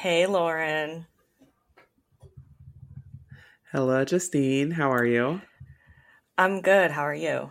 [0.00, 1.04] Hey, Lauren.
[3.70, 4.70] Hello, Justine.
[4.70, 5.42] How are you?
[6.38, 6.90] I'm good.
[6.90, 7.50] How are you?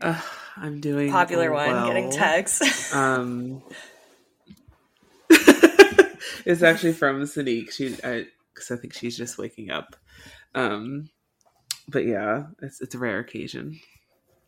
[0.00, 0.18] Uh,
[0.56, 2.90] I'm doing Popular one, getting texts.
[2.94, 3.60] Um,
[5.28, 7.70] it's actually from Sadiq.
[7.70, 9.94] She, because I, think she's just waking up.
[10.54, 11.10] Um,
[11.86, 13.78] but yeah, it's it's a rare occasion.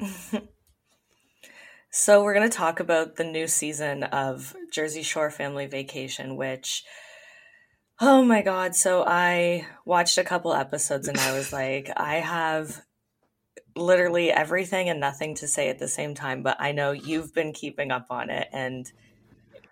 [1.91, 6.85] so we're gonna talk about the new season of Jersey Shore Family Vacation, which.
[8.03, 8.75] Oh my god.
[8.75, 12.81] So I watched a couple episodes and I was like, I have
[13.77, 17.53] literally everything and nothing to say at the same time, but I know you've been
[17.53, 18.91] keeping up on it and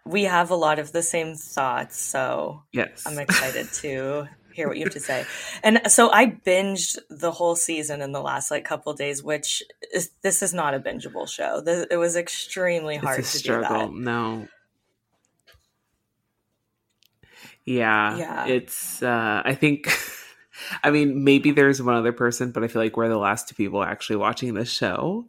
[0.04, 1.96] we have a lot of the same thoughts.
[1.98, 5.24] So yes, I'm excited to hear what you have to say.
[5.62, 9.62] And so I binged the whole season in the last like couple days, which
[9.94, 11.62] is this is not a bingeable show.
[11.66, 13.88] It was extremely hard to struggle.
[13.88, 14.00] do that.
[14.00, 14.48] No.
[17.64, 18.46] Yeah, Yeah.
[18.46, 19.02] it's.
[19.02, 19.88] uh I think.
[20.82, 23.54] I mean, maybe there's one other person, but I feel like we're the last two
[23.54, 25.28] people actually watching this show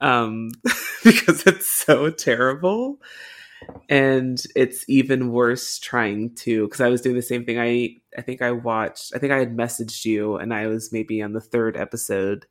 [0.00, 0.52] um,
[1.04, 3.00] because it's so terrible.
[3.88, 7.58] And it's even worse trying to, because I was doing the same thing.
[7.58, 11.22] I, I think I watched, I think I had messaged you and I was maybe
[11.22, 12.46] on the third episode.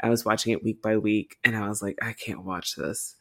[0.00, 3.14] I was watching it week by week and I was like, I can't watch this.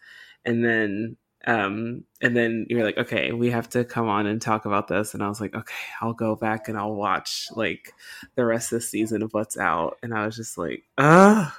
[0.45, 4.65] And then um, and then you're like, okay, we have to come on and talk
[4.65, 5.13] about this.
[5.13, 7.93] And I was like, okay, I'll go back and I'll watch like
[8.35, 9.97] the rest of the season of what's out.
[10.01, 11.55] And I was just like, ah,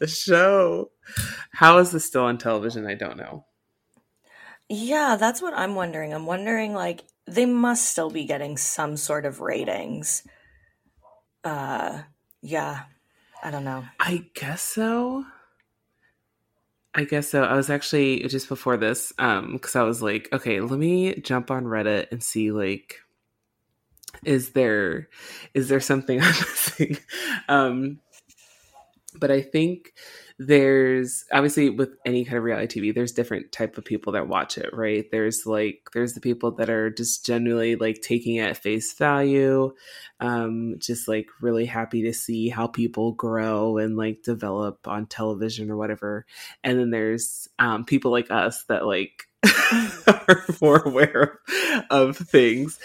[0.00, 0.90] the show.
[1.52, 2.86] How is this still on television?
[2.86, 3.46] I don't know.
[4.74, 6.14] Yeah, that's what I'm wondering.
[6.14, 10.26] I'm wondering like they must still be getting some sort of ratings.
[11.44, 12.00] Uh
[12.40, 12.84] yeah.
[13.42, 13.84] I don't know.
[14.00, 15.26] I guess so.
[16.94, 17.44] I guess so.
[17.44, 21.50] I was actually just before this, um, because I was like, okay, let me jump
[21.50, 23.00] on Reddit and see like
[24.24, 25.10] is there
[25.52, 26.96] is there something I'm missing?
[27.46, 28.00] Um
[29.20, 29.92] but I think
[30.38, 34.58] there's obviously with any kind of reality TV, there's different type of people that watch
[34.58, 35.04] it, right?
[35.10, 39.72] There's like there's the people that are just genuinely like taking it at face value,
[40.20, 45.70] um, just like really happy to see how people grow and like develop on television
[45.70, 46.26] or whatever.
[46.64, 49.24] And then there's um, people like us that like
[50.08, 51.40] are more aware
[51.90, 52.78] of things.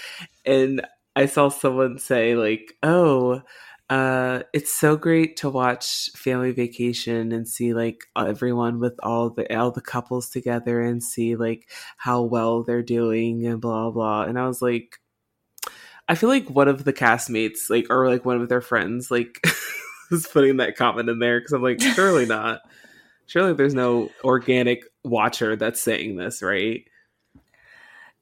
[0.46, 0.86] And
[1.16, 3.42] I saw someone say like, "Oh."
[3.90, 9.58] Uh it's so great to watch family vacation and see like everyone with all the
[9.58, 14.38] all the couples together and see like how well they're doing and blah blah and
[14.38, 15.00] i was like
[16.10, 19.42] i feel like one of the castmates like or like one of their friends like
[20.12, 22.62] was putting that comment in there because i'm like surely not.
[23.28, 26.86] Surely there's no organic watcher that's saying this right?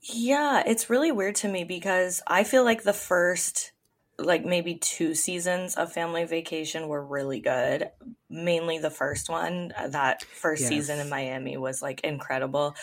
[0.02, 3.72] Yeah, it's really weird to me because I feel like the first
[4.18, 7.90] like maybe two seasons of Family Vacation were really good.
[8.30, 9.74] Mainly the first one.
[9.88, 10.70] That first yes.
[10.70, 12.76] season in Miami was like incredible.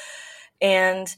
[0.60, 1.14] And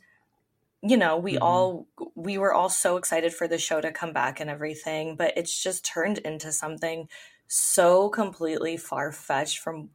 [0.82, 1.42] you know, we mm-hmm.
[1.42, 5.32] all we were all so excited for the show to come back and everything, but
[5.36, 7.08] it's just turned into something
[7.46, 9.91] so completely far-fetched from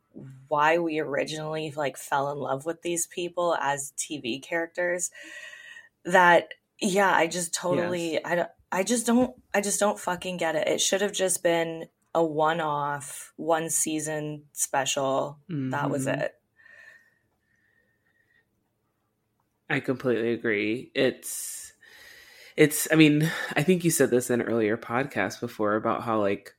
[0.47, 5.12] why we originally like fell in love with these people as TV characters
[6.06, 6.50] that
[6.81, 8.22] yeah, I just totally yes.
[8.25, 10.68] I don't I just don't I just don't fucking get it.
[10.68, 15.40] It should have just been a one-off, one season special.
[15.50, 15.72] Mm-hmm.
[15.72, 16.22] That was mm-hmm.
[16.22, 16.35] it.
[19.69, 20.91] I completely agree.
[20.96, 21.74] It's
[22.57, 26.19] it's I mean, I think you said this in an earlier podcast before about how
[26.19, 26.56] like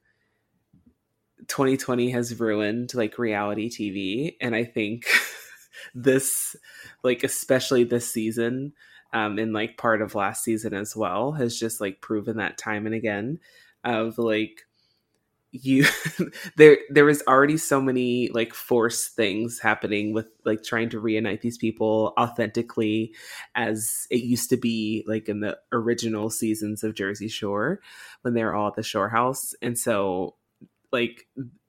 [1.49, 5.07] 2020 has ruined like reality TV and I think
[5.95, 6.55] this
[7.03, 8.73] like especially this season
[9.13, 12.87] um, in like part of last season as well has just like proven that time
[12.87, 13.39] and again
[13.85, 14.63] of like
[15.53, 15.85] you
[16.57, 21.41] there there was already so many like forced things happening with like trying to reunite
[21.43, 23.13] these people authentically
[23.55, 27.81] as it used to be like in the original seasons of Jersey Shore
[28.23, 30.37] when they were all at the shore house and so
[30.93, 31.27] like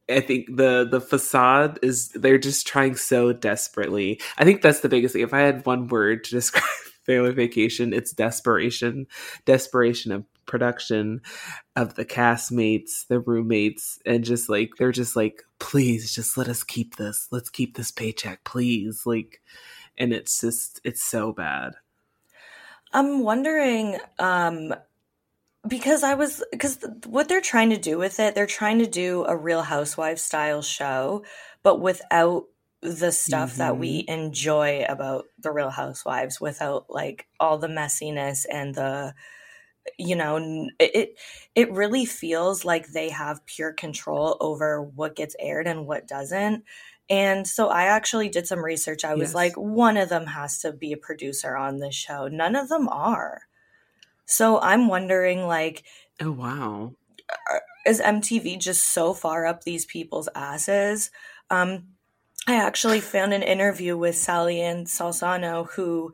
[0.09, 4.19] I think the the facade is they're just trying so desperately.
[4.37, 5.23] I think that's the biggest thing.
[5.23, 6.63] If I had one word to describe
[7.11, 7.93] family vacation.
[7.93, 9.07] It's desperation
[9.45, 11.21] desperation of production
[11.75, 16.63] of the castmates the roommates and just like they're just like please just let us
[16.63, 17.27] keep this.
[17.31, 19.05] Let's keep this paycheck please.
[19.05, 19.41] Like
[19.97, 21.73] and it's just it's so bad.
[22.93, 24.73] I'm wondering um
[25.67, 29.23] because i was because what they're trying to do with it they're trying to do
[29.25, 31.23] a real Housewives style show
[31.61, 32.45] but without
[32.81, 34.07] the stuff that we Mm-hmm.
[34.07, 39.13] enjoy about the Real Housewives without like all the messiness and the
[39.97, 41.19] you know it
[41.55, 46.63] it really feels like they have pure control over what gets aired and what doesn't.
[47.09, 49.03] And so I actually did some research.
[49.03, 49.35] I was Yes.
[49.35, 52.27] like one of them has to be a producer on this show.
[52.27, 53.43] None of them are.
[54.25, 55.85] So I'm wondering like
[56.21, 56.95] Oh wow.
[57.85, 61.11] is MTV just so far up these people's asses?
[61.49, 61.95] Um,
[62.47, 66.13] I actually found an interview with Sally Ann Salsano, who,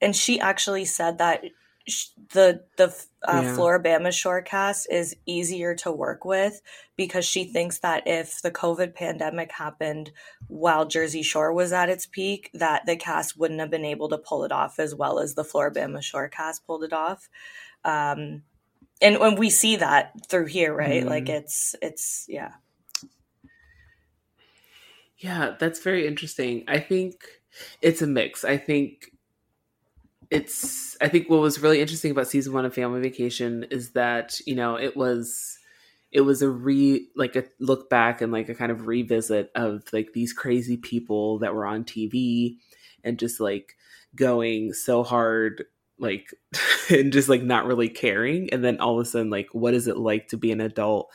[0.00, 1.44] and she actually said that
[1.88, 2.94] sh- the the
[3.26, 3.56] uh, Yeah.
[3.56, 6.60] Floribama Shore cast is easier to work with
[6.96, 10.12] because she thinks that if the COVID pandemic happened
[10.46, 14.18] while Jersey Shore was at its peak, that the cast wouldn't have been able to
[14.18, 17.28] pull it off as well as the Floribama Shore cast pulled it off.
[17.84, 18.42] Um,
[19.02, 21.04] and when we see that through here, right?
[21.04, 21.40] Like Mm.
[21.40, 22.52] it's it's yeah.
[25.18, 26.64] Yeah, that's very interesting.
[26.68, 27.24] I think
[27.80, 28.44] it's a mix.
[28.44, 29.10] I think
[30.30, 34.38] it's I think what was really interesting about season 1 of Family Vacation is that,
[34.46, 35.58] you know, it was
[36.12, 39.82] it was a re like a look back and like a kind of revisit of
[39.92, 42.58] like these crazy people that were on TV
[43.04, 43.74] and just like
[44.14, 45.64] going so hard
[45.98, 46.28] like
[46.90, 49.88] and just like not really caring and then all of a sudden like what is
[49.88, 51.10] it like to be an adult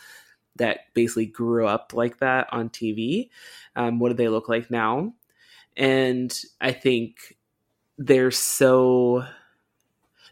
[0.60, 3.30] that basically grew up like that on TV
[3.76, 5.14] um, what do they look like now?
[5.78, 7.38] And i think
[7.98, 9.26] they're so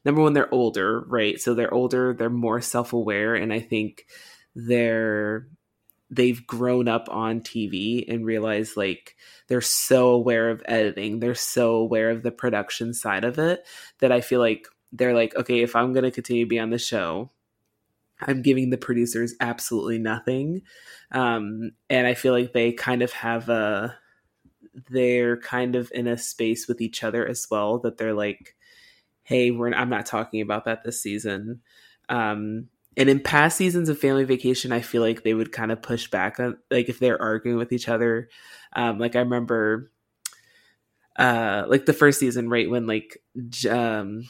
[0.06, 1.40] number one they're older right?
[1.40, 4.06] So they're older they're more self-aware and i think
[4.56, 5.48] they're
[6.10, 9.16] they've grown up on tv and realized like
[9.48, 13.66] they're so aware of editing they're so aware of the production side of it
[14.00, 16.70] that i feel like they're like okay if i'm going to continue to be on
[16.70, 17.30] the show
[18.22, 20.62] i'm giving the producers absolutely nothing.
[21.12, 23.96] Um, and i feel like they kind of have a
[24.90, 28.56] they're kind of in a space with each other as well that they're like
[29.24, 31.62] hey we're i'm not talking about that this season.
[32.10, 35.82] Um and in past seasons of family vacation i feel like they would kind of
[35.82, 38.30] push back on like if they're arguing with each other.
[38.74, 39.92] Um like i remember
[41.18, 43.18] uh like the first season right when like
[43.70, 44.24] um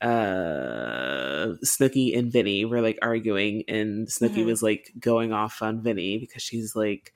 [0.00, 4.46] uh Snooki and Vinny were like arguing and Snooki Mhm.
[4.46, 7.12] was like going off on Vinny because she's like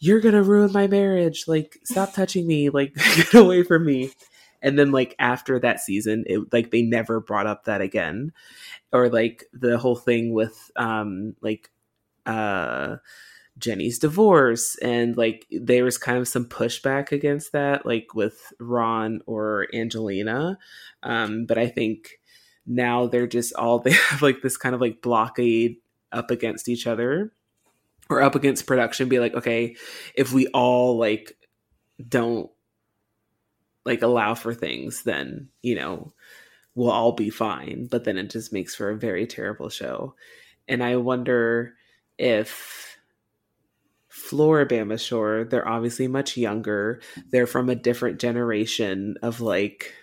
[0.00, 1.44] you're gonna ruin my marriage.
[1.48, 2.70] Like stop touching me.
[2.70, 4.10] Like get away from me.
[4.62, 8.32] And then like after that season it like they never brought up that again.
[8.92, 11.70] Or like the whole thing with um like
[12.26, 12.96] uh
[13.58, 19.20] Jenny's divorce and like there was kind of some pushback against that like with Ron
[19.26, 20.58] or Angelina.
[21.02, 22.17] Um but I think
[22.68, 25.76] now they're just all they have like this kind of like blockade
[26.12, 27.32] up against each other
[28.10, 29.76] or up against production be like okay
[30.14, 31.36] if we all like
[32.08, 32.50] don't
[33.84, 36.12] like allow for things then you know
[36.74, 40.14] we'll all be fine but then it just makes for a very terrible show
[40.68, 41.74] and i wonder
[42.18, 42.88] if
[44.10, 47.00] Floribama Shore, they're obviously much younger.
[47.30, 49.94] They're from a different generation of like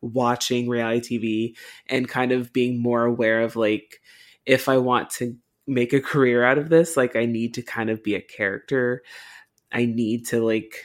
[0.00, 1.56] watching reality TV
[1.86, 4.00] and kind of being more aware of like
[4.46, 5.36] if I want to
[5.66, 9.02] make a career out of this, like I need to kind of be a character.
[9.70, 10.82] I need to like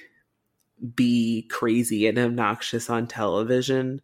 [0.96, 4.02] be crazy and obnoxious on television.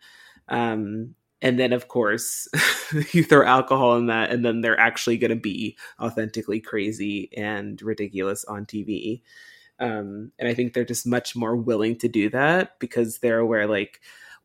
[0.47, 2.47] Um and then of course
[3.11, 7.81] you throw alcohol in that and then they're actually going to be authentically crazy and
[7.81, 9.21] ridiculous on TV.
[9.79, 13.67] Um and I think they're just much more willing to do that because they're aware
[13.67, 13.99] like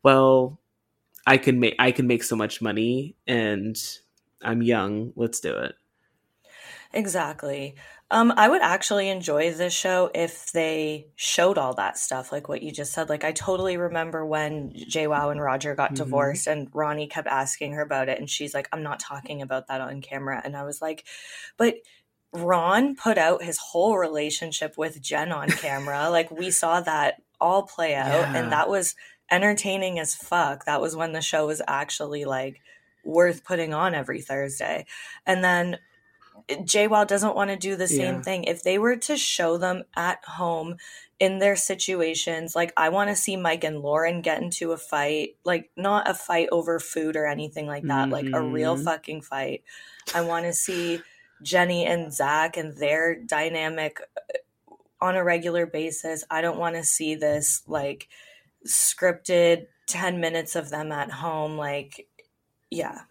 [0.05, 0.59] well
[1.27, 3.75] I can make I can make so much money and
[4.43, 5.73] I'm young, let's do it.
[6.93, 7.75] Exactly.
[8.11, 12.61] Um, I would actually enjoy this show if they showed all that stuff, like what
[12.61, 13.09] you just said.
[13.09, 15.95] Like, I totally remember when JWoww and Roger got Mhm.
[15.95, 19.67] divorced, and Ronnie kept asking her about it, and she's like, "I'm not talking about
[19.67, 21.05] that on camera." And I was like,
[21.57, 21.77] "But
[22.31, 26.09] Ron put out his whole relationship with Jen on camera.
[26.09, 28.35] like, we saw that all play out, Yeah.
[28.37, 28.95] and that was
[29.31, 30.65] entertaining as fuck.
[30.65, 32.61] That was when the show was actually like
[33.03, 34.85] worth putting on every Thursday."
[35.25, 35.79] And then
[36.49, 38.21] JWoww doesn't want to do the same Yeah.
[38.21, 38.43] thing.
[38.43, 40.77] If they were to show them at home
[41.19, 45.37] in their situations, like I want to see Mike and Lauren get into a fight,
[45.45, 48.83] like not a fight over food or anything like that, like a real Mhm.
[48.83, 49.63] fucking fight.
[50.13, 51.01] I want to see
[51.41, 56.25] Jenny and Zach and their dynamic uh, on a regular basis.
[56.29, 58.07] I don't want to see this like
[58.67, 61.57] scripted 10 minutes of them at home.
[61.57, 62.07] Like,
[62.71, 63.01] yeah.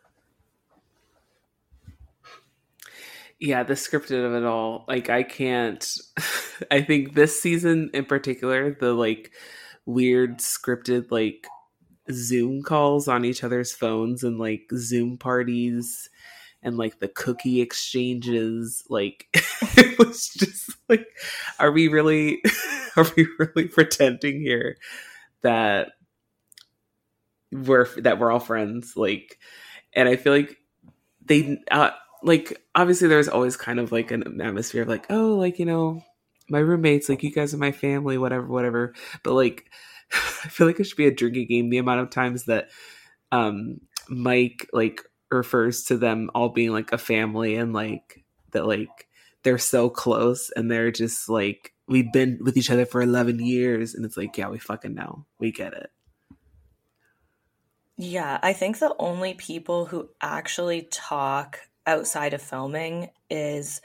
[3.39, 4.85] yeah, the scripted of it all.
[4.89, 5.87] Like I can't
[6.71, 9.33] I think this season in particular, the like
[9.87, 11.47] weird scripted like
[12.11, 16.09] Zoom calls on each other's phones and like Zoom parties
[16.63, 19.27] and like the cookie exchanges like
[19.77, 21.07] it was just like
[21.59, 22.43] are we really
[22.97, 24.77] are we really pretending here
[25.45, 25.93] that
[27.53, 29.39] we're that we're all friends like
[29.95, 30.57] and i feel like
[31.27, 31.91] they uh,
[32.23, 36.03] like obviously there's always kind of like an atmosphere of like oh like you know
[36.49, 38.95] my roommates like you guys are my family whatever whatever.
[39.23, 39.71] But like
[40.13, 42.71] i feel like it should be a drinking game the amount of times that
[43.33, 49.09] um mike like refers to them all being like a family and like that like
[49.43, 53.95] they're so close and they're just like we've been with each other for 11 years
[53.95, 55.27] and it's like yeah we fucking know.
[55.39, 55.91] We get it.
[57.97, 63.81] Yeah i think the only people who actually talk outside of filming is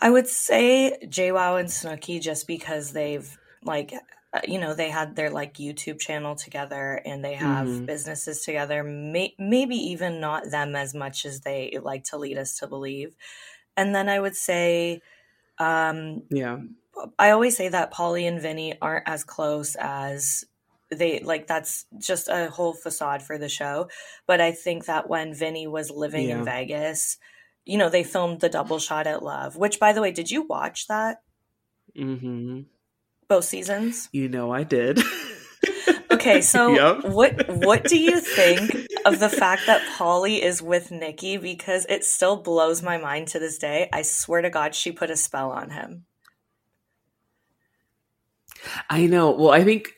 [0.00, 3.94] I would say JWoww and Snooki just because they've like
[4.32, 7.84] uh, you know they had their like YouTube channel together and they have mm-hmm.
[7.86, 8.84] businesses together.
[8.84, 13.16] May- maybe even not them as much as they like to lead us to believe.
[13.76, 15.00] And then I would say
[15.58, 16.58] um yeah
[17.18, 20.44] I always say that Pauly and Vinny aren't as close as
[20.90, 23.88] they like that's just a whole facade for the show.
[24.26, 26.38] But I think that when Vinny was living yeah.
[26.38, 27.18] in Vegas,
[27.64, 30.42] you know, they filmed the double shot at love, which by the way, did you
[30.42, 31.22] watch that?
[31.96, 32.60] Mm-hmm.
[33.28, 34.08] Both seasons?
[34.12, 35.00] You know I did.
[36.24, 37.04] okay, so yep.
[37.04, 41.36] what what do you think of the fact that Pauly is with Nikki?
[41.36, 43.88] Because it still blows my mind to this day.
[43.92, 46.04] I swear to God, she put a spell on him.
[48.88, 49.30] I know.
[49.32, 49.92] Well, I think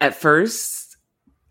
[0.00, 0.96] at first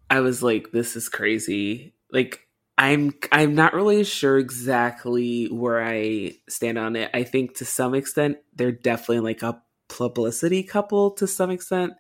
[0.10, 1.94] I was like, this is crazy.
[2.12, 7.10] Like I'm I'm not really sure exactly where I stand on it.
[7.14, 11.94] I think to some extent they're definitely like a publicity couple to some extent.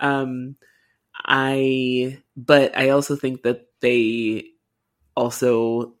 [0.00, 0.56] Um
[1.24, 4.44] I but I also think that they
[5.16, 5.94] also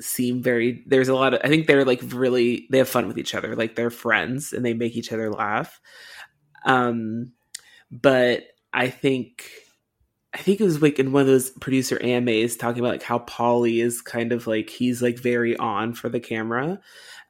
[0.00, 3.18] seem very there's a lot of I think they're like really they have fun with
[3.18, 3.56] each other.
[3.56, 5.80] Like they're friends and they make each other laugh.
[6.64, 7.32] Um
[7.90, 9.48] but I think
[10.34, 13.20] I think it was like in one of those producer AMAs talking about like how
[13.20, 16.80] Paulie is kind of like he's like very on for the camera.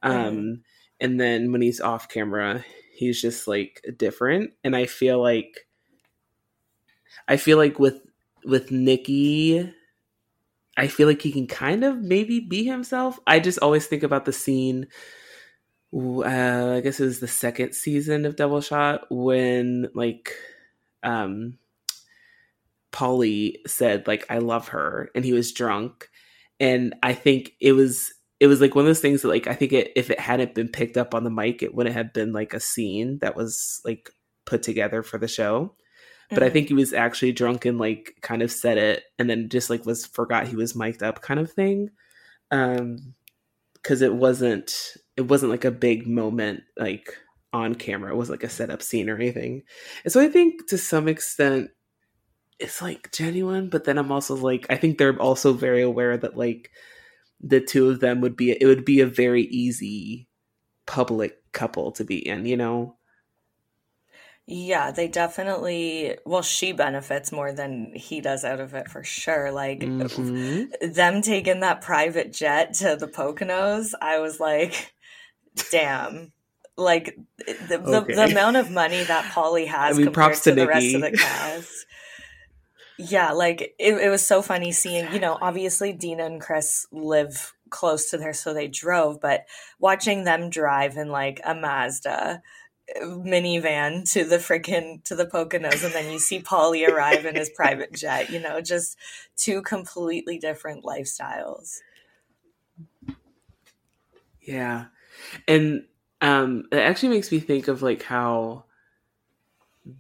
[0.02, 0.60] Um mm.
[1.00, 2.64] and then when he's off camera,
[2.96, 4.52] he's just like different.
[4.64, 5.65] And I feel like
[7.28, 8.00] I feel like with
[8.44, 9.72] with Nikki
[10.78, 13.18] I feel like he can kind of maybe be himself.
[13.26, 14.88] I just always think about the scene
[15.94, 20.34] uh, I guess it was the second season of Double Shot when like
[21.02, 21.58] um
[22.92, 26.08] Paulie said like I love her and he was drunk
[26.58, 29.54] and I think it was it was like one of those things that like I
[29.54, 32.32] think it, if it hadn't been picked up on the mic it wouldn't have been
[32.32, 34.10] like a scene that was like
[34.44, 35.74] put together for the show
[36.28, 36.44] but mm-hmm.
[36.44, 39.70] I think he was actually drunk and like kind of said it and then just
[39.70, 41.90] like was forgot he was mic'd up kind of thing
[42.50, 43.14] um
[43.74, 47.16] because it wasn't it wasn't like a big moment like
[47.52, 48.12] on camera.
[48.12, 49.62] It was like a setup scene or anything.
[50.04, 51.70] And so I think to some extent
[52.58, 56.36] it's like genuine, but then I'm also like I think they're also very aware that
[56.36, 56.70] like
[57.40, 60.28] the two of them would be it would be a very easy
[60.86, 62.95] public couple to be in, you know.
[64.48, 69.50] Yeah, they definitely well she benefits more than he does out of it for sure.
[69.50, 70.92] Like mm-hmm.
[70.92, 74.94] them taking that private jet to the Poconos, I was like
[75.72, 76.32] damn
[76.76, 78.14] like the, okay.
[78.14, 80.94] the, the, amount of money that Pauly has I mean, compared to, to the rest
[80.94, 81.86] of the cast.
[82.98, 87.54] yeah, like it, it was so funny seeing, you know, obviously Deena and Chris live
[87.70, 89.46] close to there, so they drove, but
[89.78, 92.42] watching them drive in like a Mazda
[93.02, 97.50] minivan to the freaking to the Poconos, and then you see Paulie arrive in his
[97.50, 98.96] private jet, you know, just
[99.36, 101.78] two completely different lifestyles.
[104.40, 104.86] Yeah.
[105.48, 105.84] And
[106.20, 108.64] um it actually makes me think of like how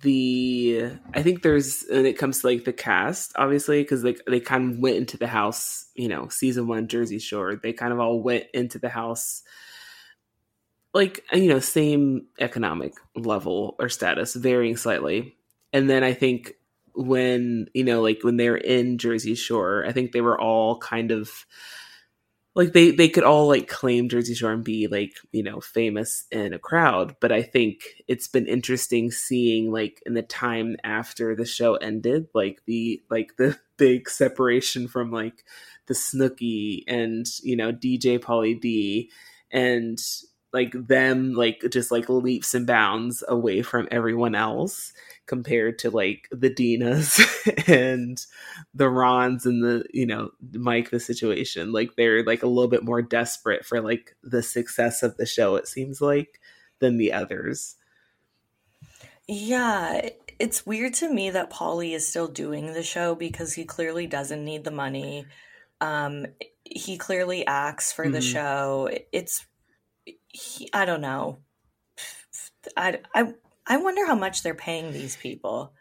[0.00, 4.40] the i think there's when it comes to like the cast obviously because like they
[4.40, 8.00] kind of went into the house you know season one jersey shore they kind of
[8.00, 9.42] all went into the house
[10.96, 15.36] like uh, you know same economic level or status varying slightly.
[15.72, 16.54] And then i think
[16.94, 21.10] when you know like when they're in jersey shore i think they were all kind
[21.10, 21.44] of
[22.56, 26.24] like they they could all like claim Jersey Shore and be like you know famous
[26.32, 31.36] in a crowd, but I think it's been interesting seeing like in the time after
[31.36, 35.44] the show ended, like the like the big separation from like
[35.86, 39.10] the Snooki and you know DJ Pauly D
[39.50, 39.98] and
[40.56, 44.94] like them like just like leaps and bounds away from everyone else
[45.26, 47.20] compared to like the Deenas
[47.68, 48.24] and
[48.72, 51.72] the Rons and the you know Mike the situation.
[51.72, 55.56] Like they're like a little bit more desperate for like the success of the show
[55.56, 56.40] it seems like
[56.78, 57.76] than the others.
[59.28, 60.08] Yeah
[60.38, 64.42] it's weird to me that Pauly is still doing the show because he clearly doesn't
[64.42, 65.26] need the money.
[65.82, 66.24] Um
[66.64, 68.14] he clearly acts for mm-hmm.
[68.14, 68.88] the show.
[69.12, 69.44] It's
[70.36, 71.38] he, I don't know
[72.76, 73.34] I, I
[73.66, 75.72] I wonder how much they're paying these people.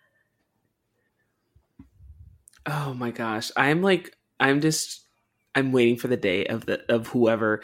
[2.66, 3.52] Oh my gosh.
[3.56, 5.02] I'm like I'm just
[5.54, 7.62] I'm waiting for the day of the of whoever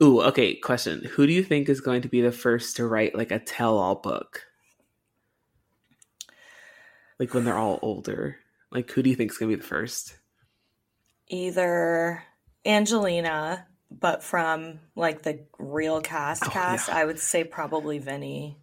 [0.00, 1.02] Ooh, okay, question.
[1.02, 3.96] Who do you think is going to be the first to write like a tell-all
[3.96, 4.46] book?
[7.18, 8.36] Like when they're all older.
[8.70, 10.16] Like who do you think is going to be the first?
[11.26, 12.22] Either
[12.64, 16.96] Angelina, but from like the real cast oh, cast, yeah.
[16.96, 18.58] I would say probably Vinny.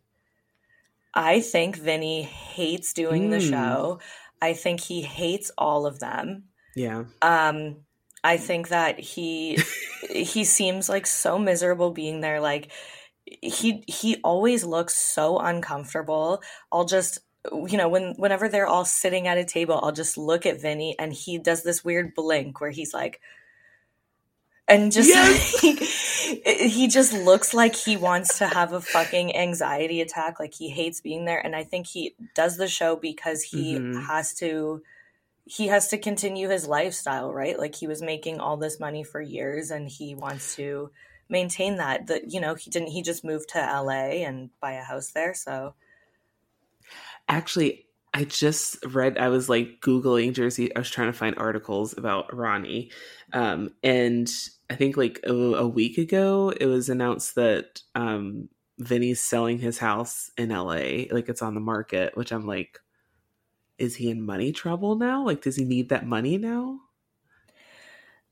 [1.13, 3.32] I think Vinny hates doing mm.
[3.32, 4.00] the show.
[4.41, 6.46] I think he hates all of them.
[6.75, 7.05] Yeah.
[7.22, 7.77] Um
[8.24, 9.60] I think that he
[10.10, 12.72] he seems like so miserable being there like
[13.24, 16.41] he he always looks so uncomfortable.
[16.72, 17.20] I'll just
[17.51, 20.96] you know when whenever they're all sitting at a table, I'll just look at Vinny
[21.00, 23.22] and he does this weird blink where he's like
[24.68, 25.64] and just yes.
[25.64, 25.80] like,
[26.60, 30.40] he just looks like he wants to have a fucking anxiety attack.
[30.40, 31.44] Like he hates being there.
[31.44, 34.02] And i think he does the show because he mm-hmm.
[34.02, 34.82] has to
[35.48, 37.60] he has to continue his lifestyle right?
[37.60, 40.90] Like he was making all this money for years and he wants to
[41.30, 42.08] maintain that.
[42.08, 45.36] That you know he didn't he just moved to la and buy a house there.
[45.36, 45.76] So
[47.28, 47.85] actually
[48.16, 50.74] I just read, I was like Googling Jersey.
[50.74, 52.90] I was trying to find articles about Ronnie.
[53.34, 54.32] Um, and
[54.70, 58.48] I think like a, a, week ago, it was announced that um,
[58.80, 61.12] Vinny's selling his house in LA.
[61.12, 62.80] Like it's on the market, which I'm like,
[63.78, 65.26] is he in money trouble now?
[65.26, 66.80] Like, does he need that money now?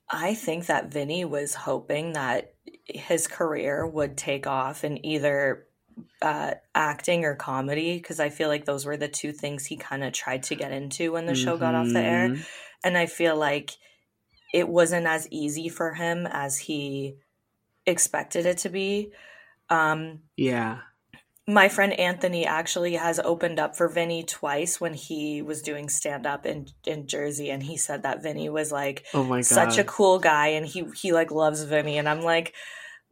[0.09, 2.53] I think that Vinny was hoping that
[2.85, 5.65] his career would take off and either
[6.21, 10.03] uh, acting or comedy because I feel like those were the two things he kind
[10.03, 11.43] of tried to get into when the mm-hmm.
[11.43, 12.29] show got off the air.
[12.29, 12.41] Mm-hmm.
[12.83, 13.71] And I feel like
[14.53, 17.15] it wasn't as easy for him as he
[17.85, 19.11] expected it to be.
[19.69, 20.79] Um, yeah.
[21.45, 26.25] My friend Anthony actually has opened up for Vinny twice when he was doing stand
[26.25, 29.77] up in in Jersey, and he said that Vinny was like, "Oh my god, such
[29.77, 32.53] a cool guy," and he he like loves Vinny, and I'm like,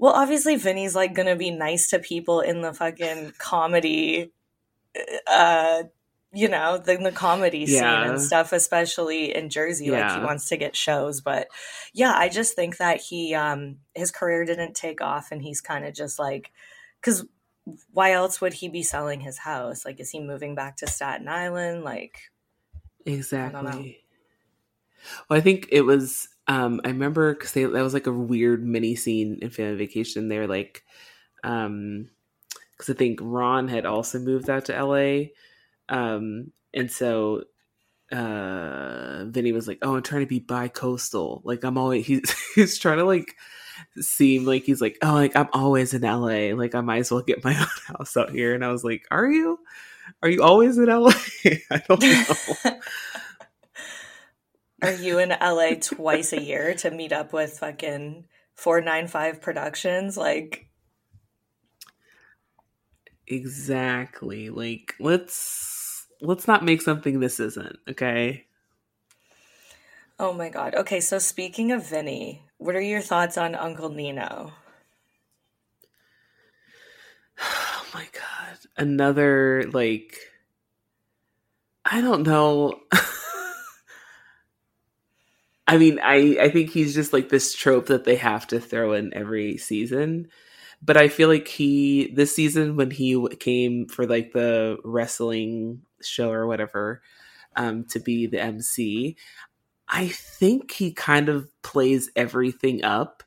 [0.02, 4.32] well, obviously Vinny's like gonna be nice to people in the fucking comedy
[5.28, 5.84] uh
[6.34, 8.10] you know, the, the comedy scene yeah.
[8.10, 9.88] and stuff, especially in Jersey.
[9.88, 10.08] Yeah.
[10.08, 11.20] Like he wants to get shows.
[11.20, 11.48] But
[11.94, 15.86] yeah, I just think that he um his career didn't take off and he's kind
[15.86, 16.52] of just like
[17.00, 17.26] because
[17.92, 19.86] why else would he be selling his house?
[19.86, 21.84] Like, is he moving back to Staten Island?
[21.84, 22.18] Like
[23.06, 23.60] Exactly.
[23.60, 23.98] I
[25.30, 28.96] well, I think it was um, I remember because that was like a weird mini
[28.96, 30.28] scene in Family Vacation.
[30.30, 30.84] They're like,
[31.44, 32.10] um,
[32.78, 35.28] because I think Ron had also moved out to LA,
[35.90, 37.44] um, and so
[38.12, 41.42] uh, Vinny was like, "Oh, I'm trying to be bi-coastal.
[41.46, 43.36] Like I'm always he's he's trying to like
[44.02, 46.56] seem like he's like, oh, like I'm always in LA.
[46.56, 49.06] Like I might as well get my own house out here." And I was like,
[49.12, 49.60] "Are you?
[50.24, 51.14] Are you always in LA?
[51.72, 52.80] I don't know."
[54.82, 60.18] Are you in LA twice a year to meet up with fucking 495 Productions?
[60.18, 60.68] Like,
[63.28, 64.50] exactly.
[64.50, 68.46] Like, let's let's not make something this isn't, okay?
[70.18, 70.76] Oh my god.
[70.76, 74.54] Okay, so speaking of Vinny, what are your thoughts on Uncle Nino?
[77.44, 78.58] Oh my god.
[78.78, 80.16] Another like
[81.84, 82.80] I don't know.
[85.72, 88.94] I mean, I I think he's just like this trope that they have to throw
[88.94, 90.28] in every season.
[90.82, 96.32] But I feel like he this season when he came for like the wrestling show
[96.32, 97.02] or whatever
[97.58, 99.18] um to be the MC,
[99.90, 103.24] I think he kind of plays everything up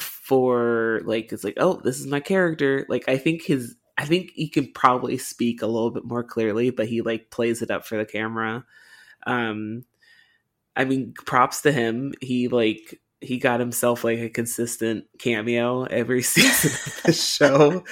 [0.00, 4.32] for like it's like, "Oh, this is my character." Like I think his I think
[4.34, 7.86] he can probably speak a little bit more clearly, but he like plays it up
[7.86, 8.64] for the camera.
[9.26, 9.84] Um
[10.76, 12.12] I mean, props to him.
[12.20, 17.84] He like he got himself like a consistent cameo every season of the show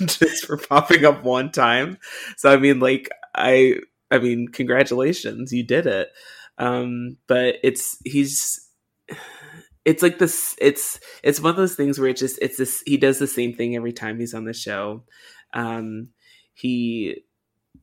[0.06, 1.98] just for popping up one time.
[2.36, 3.76] So I mean like I
[4.10, 6.08] I mean congratulations, you did it.
[6.58, 8.68] Um but it's he's
[9.84, 12.96] it's like this it's it's one of those things where it just it's this he
[12.96, 15.04] does the same thing every time he's on the show.
[15.52, 16.08] Um
[16.54, 17.22] he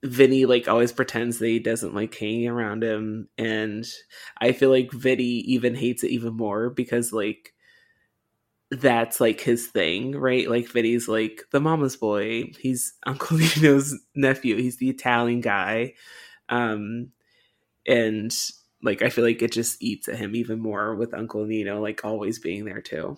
[0.04, 3.86] Vinny like always pretends that he doesn't like hanging around him, and
[4.40, 7.54] I feel like Vinny even hates it even more because like
[8.72, 10.50] that's like his thing, right?
[10.50, 12.52] Like Vinny's like the mama's boy.
[12.60, 14.58] He's Uncle Nino's nephew.
[14.58, 15.94] He's the Italian guy,
[16.50, 17.12] um,
[17.88, 18.36] and
[18.82, 22.04] like I feel like it just eats at him even more with Uncle Nino like
[22.04, 23.18] always being there too.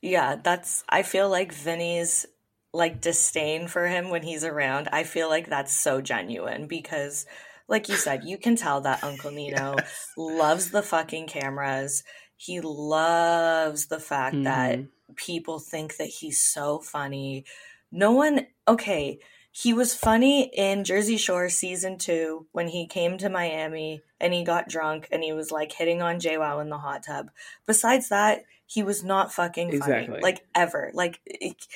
[0.00, 2.26] Yeah, that's I feel like Vinny's
[2.72, 7.26] like disdain for him when he's around, I feel like that's so genuine because
[7.68, 10.12] like you said, you can tell that Uncle Nino yes.
[10.16, 12.02] loves the fucking cameras.
[12.36, 14.44] He loves the fact mm.
[14.44, 15.14] that mm-hmm.
[15.16, 17.44] people think that he's so funny.
[17.90, 19.18] No one okay,
[19.54, 24.44] he was funny in Jersey Shore season 2 when he came to Miami and he
[24.44, 27.30] got drunk and he was like hitting on JWoww in the hot tub.
[27.66, 30.20] Besides that, he was not fucking funny exactly.
[30.22, 30.90] like ever.
[30.94, 31.66] Like it,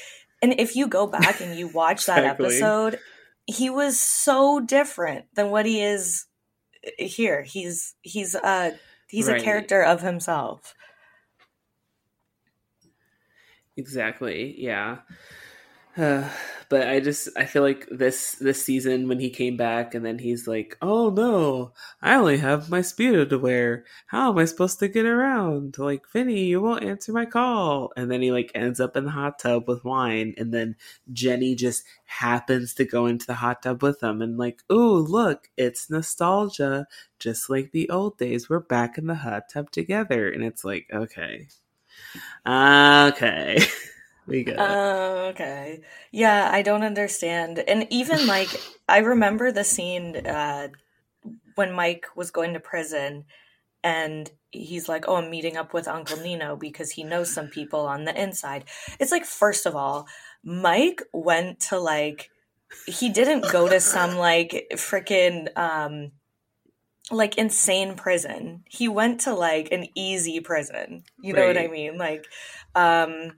[0.42, 2.22] and if you go back and you watch exactly.
[2.22, 2.99] that episode,
[3.46, 6.27] he was so different than what he is
[6.99, 7.42] here.
[7.42, 8.72] He's he's uh
[9.09, 9.40] he's right.
[9.40, 10.75] a character of himself.
[13.77, 14.55] Exactly.
[14.59, 14.99] Yeah.
[15.96, 16.28] Uh,
[16.68, 20.18] but I just I feel like this this season when he came back and then
[20.18, 23.85] he's like, "Oh no, I only have my speedo to wear.
[24.06, 27.92] How am I supposed to get around?" Like, Vinny, you won't answer my call.
[27.96, 30.74] And then he like ends up in the hot tub with wine, and then
[31.12, 35.48] Jenny just happens to go into the hot tub with him, and like, "Ooh, look,
[35.56, 36.87] it's nostalgia,
[37.20, 38.48] just like the old days.
[38.50, 41.46] We're back in the hot tub together." And it's like, okay,
[42.46, 43.59] okay.
[44.27, 45.81] We get uh, okay.
[46.11, 47.59] Yeah, I don't understand.
[47.59, 48.49] And even like
[48.89, 50.69] I remember the scene uh
[51.55, 53.25] when Mike was going to prison
[53.83, 57.81] and he's like, "Oh, I'm meeting up with Uncle Nino because he knows some people
[57.87, 58.65] on the inside."
[58.99, 60.09] It's like first of all,
[60.43, 62.31] Mike went to like
[62.87, 66.12] he didn't go to some like freaking um
[67.11, 68.65] like insane prison.
[68.69, 71.05] He went to like an easy prison.
[71.21, 71.57] You know right.
[71.57, 71.97] what I mean?
[71.97, 72.27] Like
[72.75, 73.33] um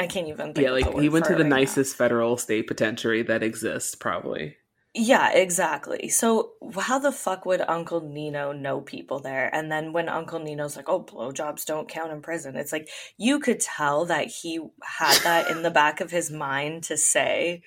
[0.00, 0.54] I can't even.
[0.56, 2.04] yeah, like he went to the right nicest now.
[2.04, 4.56] federal state penitentiary that exists, probably.
[4.94, 6.08] Yeah, exactly.
[6.08, 9.54] So how the fuck would Uncle Nino know people there?
[9.54, 13.40] And then when Uncle Nino's like, "Oh, blowjobs don't count in prison," it's like you
[13.40, 17.62] could tell that he had that in the back of his mind to say,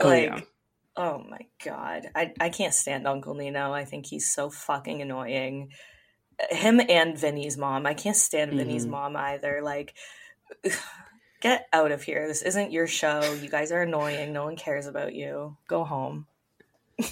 [0.00, 0.40] oh, like, yeah.
[0.96, 3.72] "Oh my god, I I can't stand Uncle Nino.
[3.72, 5.72] I think he's so fucking annoying."
[6.50, 7.86] Him and Vinny's mom.
[7.86, 8.58] I can't stand mm-hmm.
[8.58, 9.60] Vinny's mom either.
[9.62, 9.94] Like
[11.42, 12.26] get out of here.
[12.26, 13.20] This isn't your show.
[13.42, 14.32] You guys are annoying.
[14.32, 15.56] No one cares about you.
[15.66, 16.26] Go home.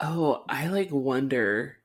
[0.00, 1.78] oh, I like wonder.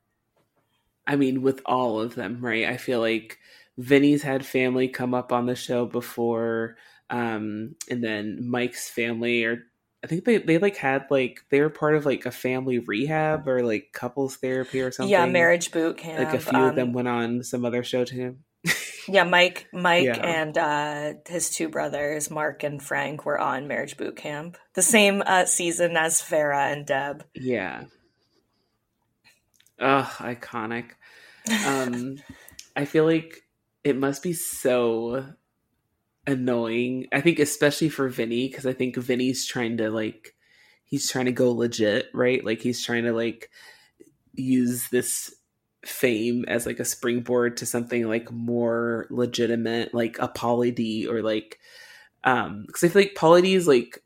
[1.08, 2.66] I mean, with all of them, right?
[2.66, 3.38] I feel like
[3.78, 6.78] Vinny's had family come up on the show before.
[7.12, 9.68] Um, and then Mike's family or
[10.04, 13.48] I think they, they like had like they were part of like a family rehab
[13.48, 15.12] or like couples therapy or something.
[15.12, 16.20] Yeah, marriage boot camp.
[16.20, 18.38] Like a few um, of them went on some other show too
[19.08, 20.26] yeah, Mike, Mike, yeah.
[20.26, 25.24] and uh, his two brothers, Mark and Frank, were on Marriage Boot Camp, the same
[25.26, 27.24] uh, season as Farrah and Deb.
[27.34, 27.86] Yeah.
[29.80, 30.92] Ugh, iconic.
[31.66, 32.18] Um,
[32.76, 33.44] I feel like
[33.84, 35.26] it must be so
[36.28, 37.08] annoying.
[37.14, 40.36] I think especially for Vinny because I think Vinny's trying to like
[40.86, 42.44] he's trying to go legit, right?
[42.44, 43.50] Like he's trying to like
[44.34, 45.34] use this
[45.86, 51.22] fame as like a springboard to something like more legitimate, like a Pauly D or
[51.22, 51.60] like
[52.24, 54.04] um because I feel like Pauly D is like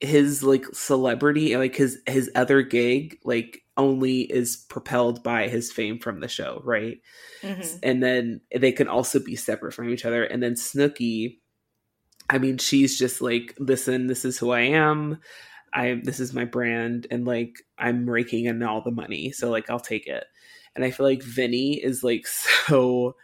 [0.00, 5.72] his like celebrity and like his his other gig like only is propelled by his
[5.72, 6.98] fame from the show, right?
[7.42, 7.76] Mm-hmm.
[7.82, 10.24] And then they can also be separate from each other.
[10.24, 11.38] And then Snooki,
[12.30, 15.18] I mean, she's just like, listen, this is who I am.
[15.72, 19.68] I this is my brand, and like I'm raking in all the money, so like
[19.68, 20.24] I'll take it
[20.76, 22.26] and I feel like Vinny is like
[22.68, 23.16] so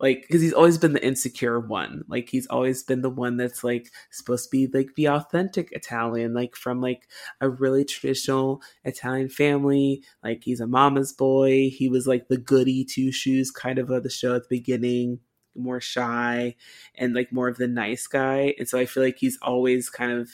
[0.00, 2.04] like because he's always been the insecure one.
[2.08, 6.32] Like he's always been the one that's like supposed to be like the authentic italian
[6.34, 7.08] like from like
[7.40, 10.02] a really traditional italian family.
[10.24, 11.70] Like he's a mama's boy.
[11.70, 15.20] He was like the goody two shoes kind of of the show at the beginning
[15.56, 16.54] more shy
[16.94, 18.54] and like more of the nice guy.
[18.58, 20.30] And so i feel like he's always kind of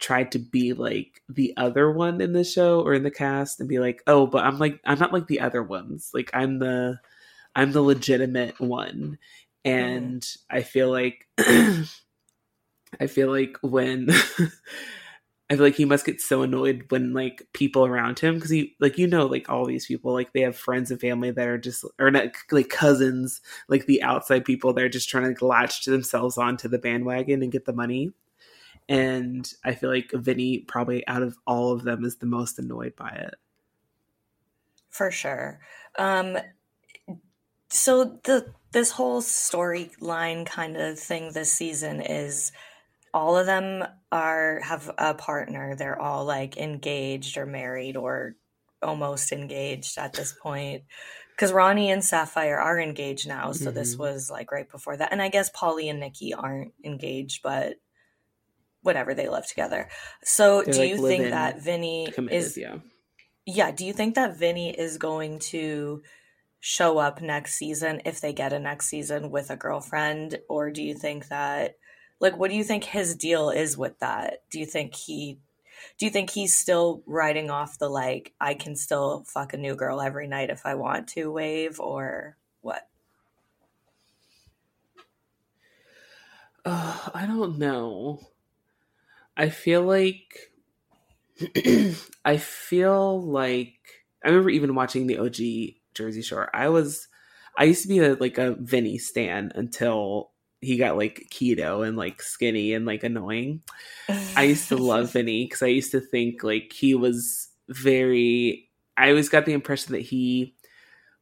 [0.00, 3.68] tried to be like the other one in the show or in the cast and
[3.68, 6.10] be like, "Oh, but I'm like I'm not like the other ones.
[6.14, 6.98] Like I'm the
[7.54, 9.18] I'm the legitimate one."
[9.64, 10.26] And.
[10.50, 11.28] I feel like
[12.98, 14.08] I feel like when
[15.50, 18.74] I feel like he must get so annoyed when like people around him because he
[18.80, 21.58] like you know like all these people like they have friends and family that are
[21.58, 25.42] just or not like cousins like the outside people that are just trying to like,
[25.42, 28.12] latch themselves onto the bandwagon and get the money.
[28.90, 32.96] And I feel like Vinny probably out of all of them is the most annoyed
[32.96, 33.36] by it.
[34.90, 35.60] For sure.
[35.96, 36.36] Um
[37.68, 42.50] so the this whole storyline kind of thing this season is
[43.14, 45.76] all of them are have a partner.
[45.76, 48.34] They're all like engaged or married or
[48.82, 50.82] almost engaged at this point.
[51.30, 53.74] Because Ronnie and Saffire are engaged now, so mm-hmm.
[53.74, 55.10] this was like right before that.
[55.10, 57.76] And I guess Paulie and Nikki aren't engaged, but
[58.82, 59.88] whatever, they live together.
[60.24, 62.78] So They're do like you think that Vinny is yeah.
[63.46, 66.02] Yeah, do you think that Vinny is going to
[66.60, 70.38] show up next season if they get a next season with a girlfriend?
[70.48, 71.76] Or do you think that
[72.20, 75.38] like what do you think his deal is with that do you think he
[75.98, 79.74] do you think he's still riding off the like i can still fuck a new
[79.74, 82.86] girl every night if i want to wave or what
[86.64, 88.20] uh, i don't know
[89.36, 90.52] i feel like
[92.24, 93.78] i feel like
[94.24, 95.36] i remember even watching the og
[95.94, 97.08] jersey shore i was
[97.58, 101.96] i used to be a like a vinny stan until he got like keto and
[101.96, 103.62] like skinny and like annoying.
[104.36, 108.68] I used to love Vinny because I used to think like he was very.
[108.96, 110.54] I always got the impression that he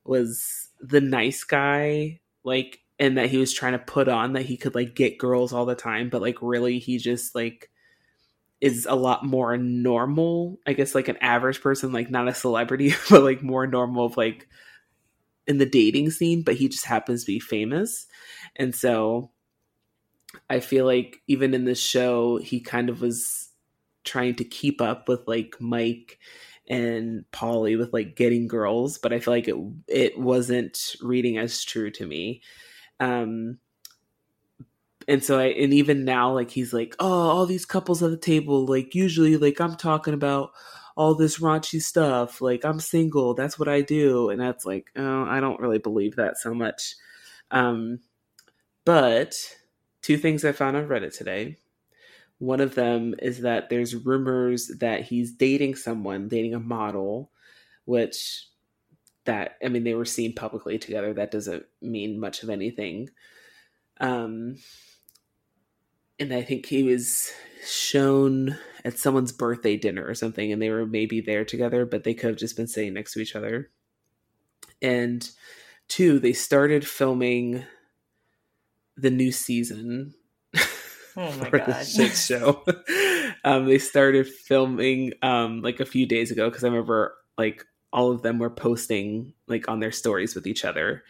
[0.04, 4.56] was the nice guy, like, and that he was trying to put on that he
[4.56, 7.70] could like get girls all the time, but like really he just like
[8.60, 10.58] is a lot more normal.
[10.66, 14.16] I guess like an average person, like not a celebrity, but like more normal of
[14.16, 14.48] like
[15.46, 18.06] in the dating scene, but he just happens to be famous.
[18.56, 19.30] And so
[20.50, 23.48] I feel like even in this show, he kind of was
[24.04, 26.18] trying to keep up with like Mike
[26.68, 29.56] and pauly with like getting girls, but I feel like it
[29.88, 32.42] it wasn't reading as true to me.
[33.00, 33.58] Um
[35.08, 38.16] and so I and even now like he's like, "Oh, all these couples at the
[38.16, 40.52] table, like usually like I'm talking about
[40.98, 42.40] all this raunchy stuff.
[42.40, 44.30] Like I'm single, that's what I do.
[44.30, 46.96] And that's like, oh, I don't really believe that so much.
[47.52, 48.00] Um,
[48.84, 49.36] but
[50.02, 51.56] two things I found on Reddit today.
[52.38, 57.30] One of them is that there's rumors that he's dating someone, dating a model,
[57.84, 58.48] which
[59.24, 61.14] that I mean they were seen publicly together.
[61.14, 63.10] That doesn't mean much of anything.
[64.00, 64.56] Um,
[66.18, 67.32] and I think he was
[67.66, 72.14] shown at someone's birthday dinner or something, and they were maybe there together, but they
[72.14, 73.70] could have just been sitting next to each other.
[74.80, 75.28] And
[75.88, 77.64] two, they started filming
[78.96, 80.14] the new season
[81.16, 81.66] oh for God.
[81.66, 82.64] the shit show.
[83.44, 88.10] um, they started filming um, like a few days ago because I remember like all
[88.10, 91.04] of them were posting like on their stories with each other.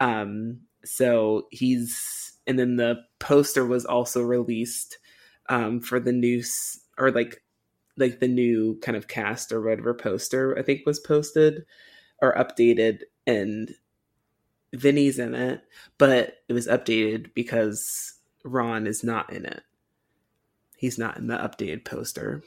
[0.00, 4.98] Um, so he's and then the poster was also released
[5.48, 7.42] um, for the news or like
[7.96, 11.64] like the new kind of cast or whatever poster I think was posted
[12.20, 13.74] or updated and
[14.74, 15.62] Vinny's in it,
[15.98, 19.62] but it was updated because Ron is not in it.
[20.76, 22.42] He's not in the updated poster.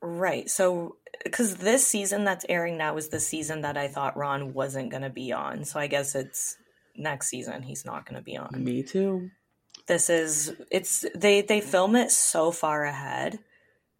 [0.00, 0.48] Right.
[0.50, 4.90] So, because this season that's airing now is the season that I thought Ron wasn't
[4.90, 5.64] going to be on.
[5.64, 6.56] So, I guess it's
[6.96, 8.62] next season he's not going to be on.
[8.62, 9.30] Me too.
[9.86, 13.38] This is it's they they film it so far ahead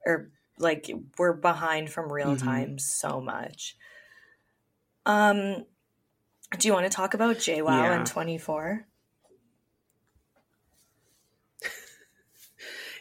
[0.06, 2.46] or like we're behind from real mm-hmm.
[2.46, 3.76] time so much.
[5.04, 5.64] Um
[6.58, 7.94] do you want to talk about JWoww yeah.
[7.94, 8.86] and 24?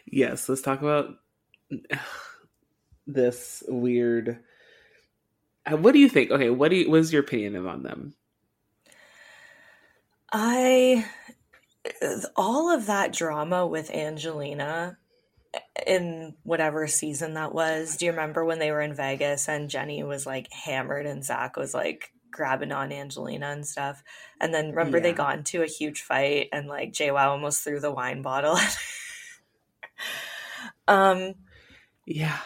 [0.06, 1.16] yes, let's talk about
[3.08, 4.40] this weird
[5.66, 6.32] uh, what do you think?
[6.32, 8.16] Okay, what do you, what is your opinion on them?
[10.34, 11.06] I
[12.36, 14.98] all of that drama with Angelina
[15.86, 17.98] in whatever season that was.
[17.98, 21.56] Do you remember when they were in Vegas and Jenny was like hammered and Zach
[21.56, 24.04] was like grabbing on Angelina and stuff?
[24.42, 25.04] And then remember yeah.
[25.04, 28.58] they got into a huge fight and like JWoww almost threw the wine bottle.
[28.58, 28.78] At
[30.88, 31.34] um
[32.08, 32.40] yeah.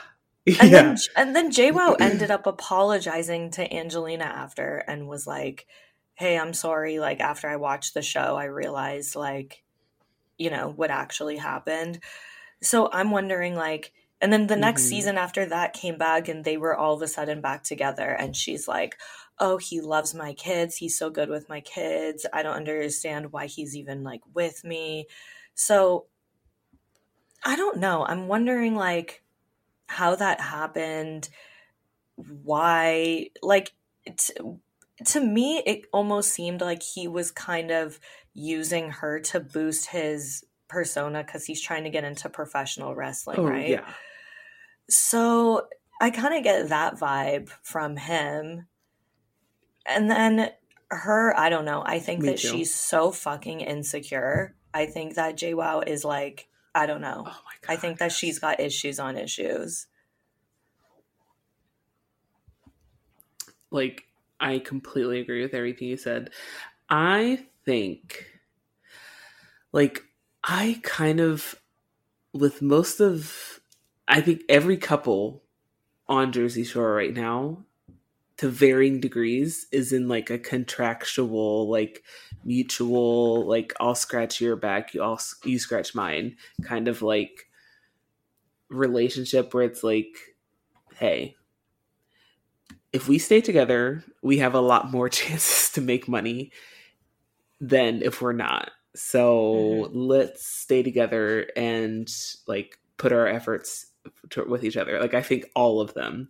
[0.45, 0.81] And yeah.
[0.81, 5.67] then and then JWoww ended up apologizing to Angelina after and was like
[6.17, 6.99] hey, I'm sorry.
[6.99, 9.63] Like, after I watched the show, I realized, like,
[10.37, 12.01] you know, what actually happened.
[12.61, 14.89] So I'm wondering, like, and then the next Mhm.
[14.89, 18.09] season after that came back and they were all of a sudden back together.
[18.09, 18.97] And she's like,
[19.39, 20.77] oh, he loves my kids.
[20.77, 22.25] He's so good with my kids.
[22.33, 25.07] I don't understand why he's even like with me.
[25.55, 26.07] So
[27.43, 28.05] I don't know.
[28.05, 29.23] I'm wondering, like,
[29.87, 31.29] how that happened,
[32.15, 33.73] why, like,
[34.17, 34.33] t-
[35.05, 37.99] to me, it almost seemed like he was kind of
[38.33, 43.47] using her to boost his persona because he's trying to get into professional wrestling, Oh
[43.47, 43.69] right?
[43.69, 43.85] yeah.
[44.89, 45.67] So
[46.01, 48.67] I kind of get that vibe from him.
[49.85, 50.49] And then
[50.89, 51.83] her, I don't know.
[51.85, 52.47] I think Me that too.
[52.49, 54.55] she's so fucking insecure.
[54.73, 57.23] I think that JWoww is like, I don't know.
[57.25, 57.73] Oh my god.
[57.73, 59.87] I think that she's got issues on issues.
[63.71, 64.06] like
[64.39, 66.31] I completely agree with everything you said.
[66.89, 68.25] I think
[69.71, 70.03] like
[70.43, 71.55] I kind of
[72.33, 73.59] with most of
[74.07, 75.43] I think every couple
[76.07, 77.65] on Jersey Shore right now
[78.37, 82.03] to varying degrees is in like a contractual like
[82.43, 87.49] mutual like I'll scratch your back you all you scratch mine kind of like
[88.69, 90.35] relationship where it's like
[90.95, 91.36] hey
[92.93, 96.51] if we stay together, we have a lot more chances to make money
[97.59, 98.71] than if we're not.
[98.95, 102.09] So let's stay together and
[102.47, 103.87] like put our efforts
[104.31, 104.99] to, with each other.
[104.99, 106.29] Like I think all of them,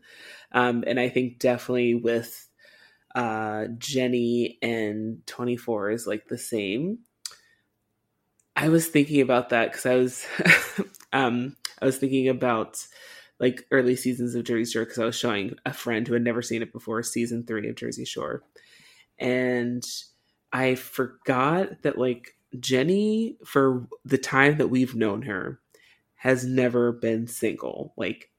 [0.51, 2.49] um, and I think definitely with
[3.15, 6.99] uh, Jenny and Twenty Four is like the same.
[8.55, 10.25] I was thinking about that because I was,
[11.13, 12.85] um, I was thinking about
[13.39, 16.41] like early seasons of Jersey Shore because I was showing a friend who had never
[16.41, 18.43] seen it before season three of Jersey Shore.
[19.19, 19.85] And
[20.51, 25.59] I forgot that like Jenny, for the time that we've known her,
[26.15, 28.31] has never been single, like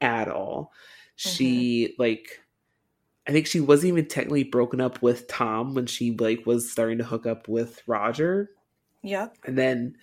[0.00, 0.72] at all.
[1.16, 2.02] She mm-hmm.
[2.02, 2.40] like
[3.28, 6.98] I think she wasn't even technically broken up with Tom when she like was starting
[6.98, 8.50] to hook up with Roger
[9.02, 9.36] Yep.
[9.44, 9.96] and then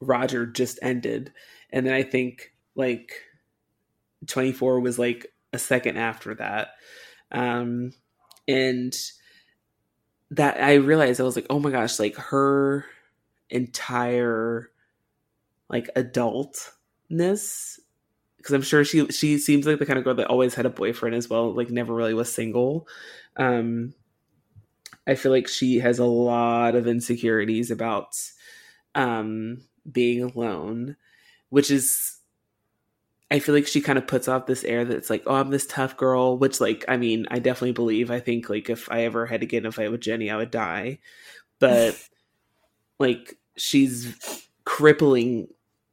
[0.00, 1.32] Roger just ended,
[1.70, 3.12] and then I think like
[4.26, 6.68] 24 was like a second after that,
[7.32, 7.92] um,
[8.48, 8.94] and
[10.30, 12.84] that I realized I was like, oh my gosh, like her
[13.48, 14.70] entire
[15.68, 17.78] like adultness
[18.36, 20.70] because I'm sure she she seems like the kind of girl that always had a
[20.70, 22.86] boyfriend as well, like never really was single.
[23.36, 23.94] Um,
[25.06, 28.16] I feel like she has a lot of insecurities about
[28.94, 30.96] um, being alone,
[31.48, 32.15] which is
[33.30, 35.66] I feel like she kind of puts off this air that's like, oh, I'm this
[35.66, 38.10] tough girl, which like I mean, I definitely believe.
[38.10, 40.36] I think like if I ever had to get in a fight with Jenny, I
[40.36, 40.98] would die.
[41.58, 41.96] But
[42.98, 45.48] like she's crippling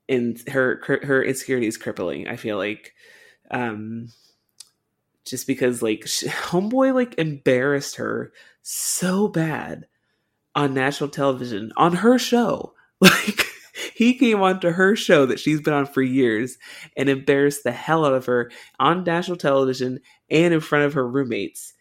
[0.08, 2.28] in her her insecurity is crippling.
[2.28, 2.94] I feel like
[3.52, 4.10] um
[5.26, 9.88] just because like she, homeboy like embarrassed her so bad
[10.56, 13.46] on national television on her show like
[13.96, 16.58] he came onto her show that she's been on for years
[16.98, 21.08] and embarrassed the hell out of her on national television and in front of her
[21.08, 21.74] roommates.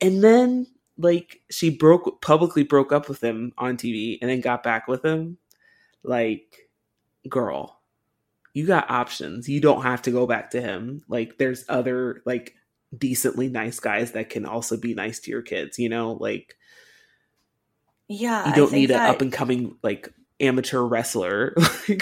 [0.00, 0.66] And then
[0.98, 5.04] like she broke publicly broke up with him on tv and then got back with
[5.04, 5.38] him.
[6.02, 6.68] Like
[7.28, 7.78] girl
[8.54, 9.48] you got options.
[9.48, 11.02] You don't have to go back to him.
[11.08, 12.54] Like there's other like
[12.96, 16.12] decently nice guys that can also be nice to your kids you know?
[16.12, 16.56] Like
[18.08, 18.48] Yeah.
[18.48, 21.54] you don't need an up and coming like amateur wrestler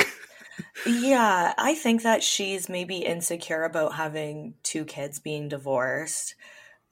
[0.85, 6.35] Yeah, I think that she's maybe insecure about having two kids being divorced,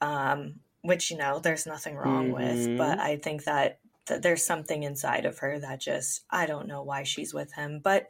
[0.01, 2.69] um, which, you know, there's nothing wrong with.
[2.69, 2.75] Mhm.
[2.77, 6.83] But I think that, that there's something inside of her that just, I don't know
[6.83, 7.79] why she's with him.
[7.83, 8.09] But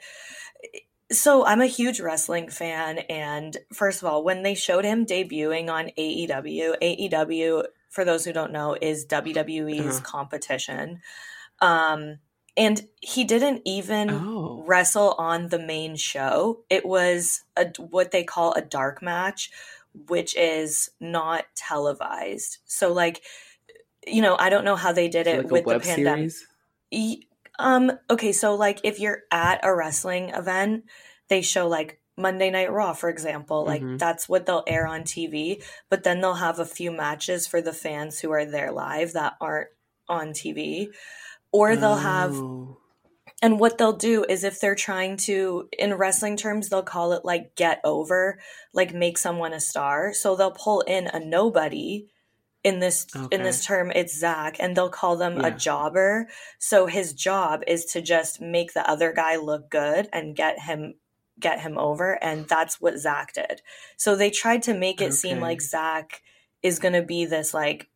[1.12, 2.99] so I'm a huge wrestling fan.
[3.10, 8.34] And first of all, when they showed him debuting on AEW, AEW, for those who
[8.34, 10.04] don't know, is WWE's Uh-huh.
[10.04, 11.02] competition.
[11.62, 12.19] Um,
[12.60, 16.60] and he didn't even oh wrestle on the main show.
[16.69, 19.50] It was a, what they call a dark match,
[20.08, 22.58] which is not televised.
[22.65, 23.24] So, like,
[24.06, 26.32] you know, I don't know how they did So it like with the pandemic.
[27.58, 30.86] Um, okay, so like if you're at a wrestling event,
[31.30, 33.65] they show like Monday Night Raw, for example.
[33.65, 33.98] Like Mhm.
[34.00, 37.74] that's what they'll air on TV, but then they'll have a few matches for the
[37.74, 39.69] fans who are there live that aren't
[40.08, 40.89] on TV.
[41.52, 42.78] Or they'll have Oh.
[43.42, 47.26] and what they'll do is if they're trying to, in wrestling terms, they'll call it
[47.26, 48.40] like get over,
[48.73, 50.13] like make someone a star.
[50.13, 52.08] So they'll pull in a nobody.
[52.62, 56.28] In this in this term, it's Zach, and they'll call them a jobber.
[56.58, 60.96] So his job is to just make the other guy look good and get him
[61.40, 63.62] get him over, and that's what Zach did.
[63.96, 65.12] So they tried to make it okay.
[65.13, 66.21] seem like Zach
[66.62, 67.88] is going to be this like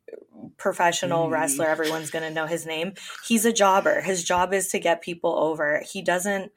[0.58, 1.68] professional wrestler.
[1.68, 2.94] Everyone's going to know his name.
[3.26, 4.02] He's a jobber.
[4.02, 5.82] His job is to get people over.
[5.86, 6.52] He doesn't,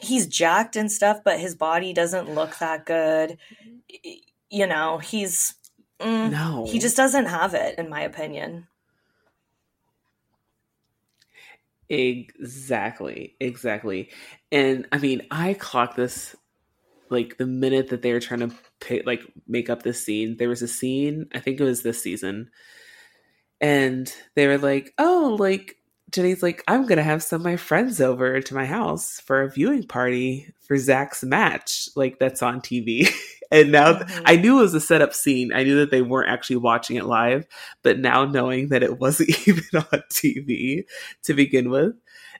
[0.00, 3.38] he's jacked and stuff, but his body doesn't look that good.
[4.50, 5.54] You know, he's,
[6.00, 8.66] mm, no, he just doesn't have it, in my opinion.
[11.88, 13.34] Exactly.
[13.40, 14.10] Exactly.
[14.52, 16.36] And I mean, I clocked this
[17.08, 20.36] like the minute that they were trying to pay, like make up this scene.
[20.36, 22.50] There was a scene, I think it was this season,
[23.60, 25.76] and they were like, "Oh, like
[26.10, 29.50] Jenny's like, I'm gonna have some of my friends over to my house for a
[29.50, 33.08] viewing party for Zach's match, like that's on TV.
[33.50, 34.22] and now mm-hmm.
[34.26, 35.52] I knew it was a setup scene.
[35.52, 37.46] I knew that they weren't actually watching it live,
[37.82, 40.84] but now knowing that it wasn't even on TV
[41.24, 41.94] to begin with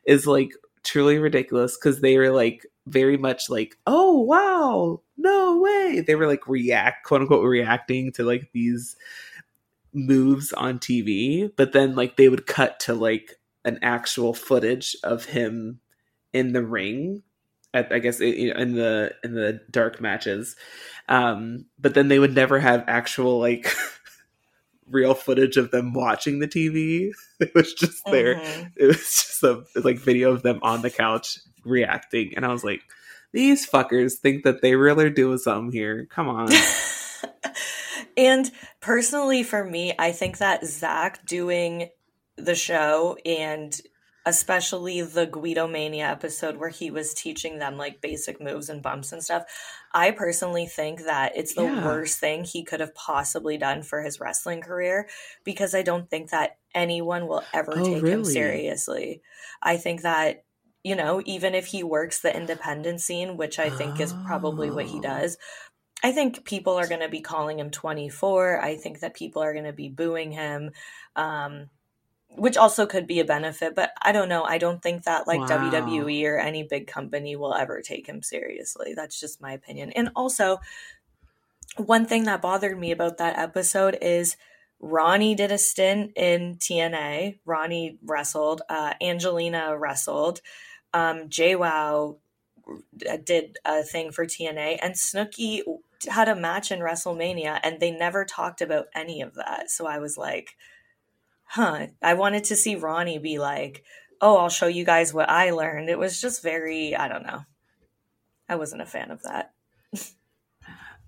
[0.04, 0.50] is like
[0.82, 6.02] truly ridiculous because they were like very much like, oh wow, no way.
[6.06, 8.96] They were like react quote unquote reacting to like these
[9.92, 15.26] moves on TV, but then like they would cut to like an actual footage of
[15.26, 15.80] him
[16.32, 17.22] in the ring
[17.74, 20.56] at, I guess in the in the dark matches.
[21.08, 23.72] Um, but then they would never have actual like
[24.90, 27.12] real footage of them watching the TV.
[27.40, 28.34] It was just there.
[28.34, 28.66] Mm-hmm.
[28.76, 32.62] It was just a like video of them on the couch reacting, and I was
[32.62, 32.82] like,
[33.32, 36.06] these fuckers think that they really are doing something here.
[36.10, 36.50] Come on.
[38.16, 41.88] and personally, for me, I think that Zach doing
[42.36, 43.80] the show and
[44.26, 49.12] especially the Guido Mania episode where he was teaching them like basic moves and bumps
[49.12, 49.44] and stuff.
[49.92, 51.84] I personally think that it's the yeah.
[51.84, 55.08] worst thing he could have possibly done for his wrestling career
[55.44, 58.10] because I don't think that anyone will ever oh, take really?
[58.12, 59.22] him seriously.
[59.62, 60.44] I think that
[60.82, 64.02] you know, even if he works the independent scene, which I think oh.
[64.02, 65.02] is probably what he oh.
[65.02, 65.36] does,
[66.02, 68.60] I think people are going to be calling him 24.
[68.60, 70.70] I think that people are going to be booing him.
[71.16, 71.68] Um,
[72.36, 74.44] which also could be a benefit, but I don't know.
[74.44, 75.48] I don't think that like wow.
[75.48, 78.94] WWE or any big company will ever take him seriously.
[78.94, 79.92] That's just my opinion.
[79.92, 80.58] And also,
[81.76, 84.36] one thing that bothered me about that episode is
[84.80, 87.38] Ronnie did a stint in TNA.
[87.44, 88.62] Ronnie wrestled.
[88.68, 90.40] Uh, Angelina wrestled.
[90.94, 92.16] Um, JWoww
[93.24, 95.62] did a thing for TNA, and Snooki
[96.08, 99.70] had a match in WrestleMania, and they never talked about any of that.
[99.70, 100.56] So I was like,
[101.50, 103.82] huh, I wanted to see Ronnie be like,
[104.20, 105.88] oh, I'll show you guys what I learned.
[105.88, 107.40] It was just very, I don't know.
[108.48, 109.52] I wasn't a fan of that.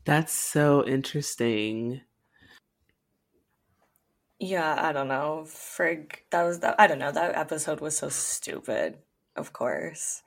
[0.04, 2.00] That's so interesting.
[4.40, 5.44] Yeah, I don't know.
[5.46, 6.74] Frig, that was that.
[6.80, 7.12] I don't know.
[7.12, 8.98] That episode was so stupid.
[9.36, 10.22] Of course,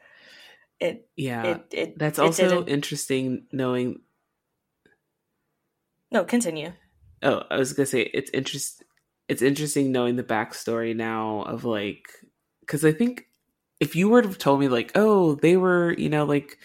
[0.80, 1.10] it.
[1.18, 1.66] Yeah, it.
[1.72, 2.70] it that's it also didn't...
[2.70, 4.00] interesting knowing.
[6.10, 6.72] No, continue.
[7.22, 8.85] Oh, I was gonna say it's interesting
[9.28, 12.08] it's interesting knowing the backstory now of like
[12.62, 13.28] because I think
[13.80, 16.58] if you were to have told me like, oh, they were, you know, like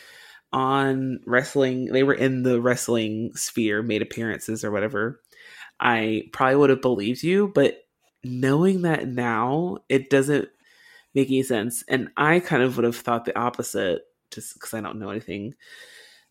[0.52, 5.20] on wrestling, they were in the wrestling sphere, made appearances or whatever,
[5.80, 7.48] I probably would have believed you.
[7.54, 7.78] But
[8.24, 10.48] knowing that now, it doesn't
[11.14, 11.84] make any sense.
[11.88, 15.54] And I kind of would have thought the opposite, just because I don't know anything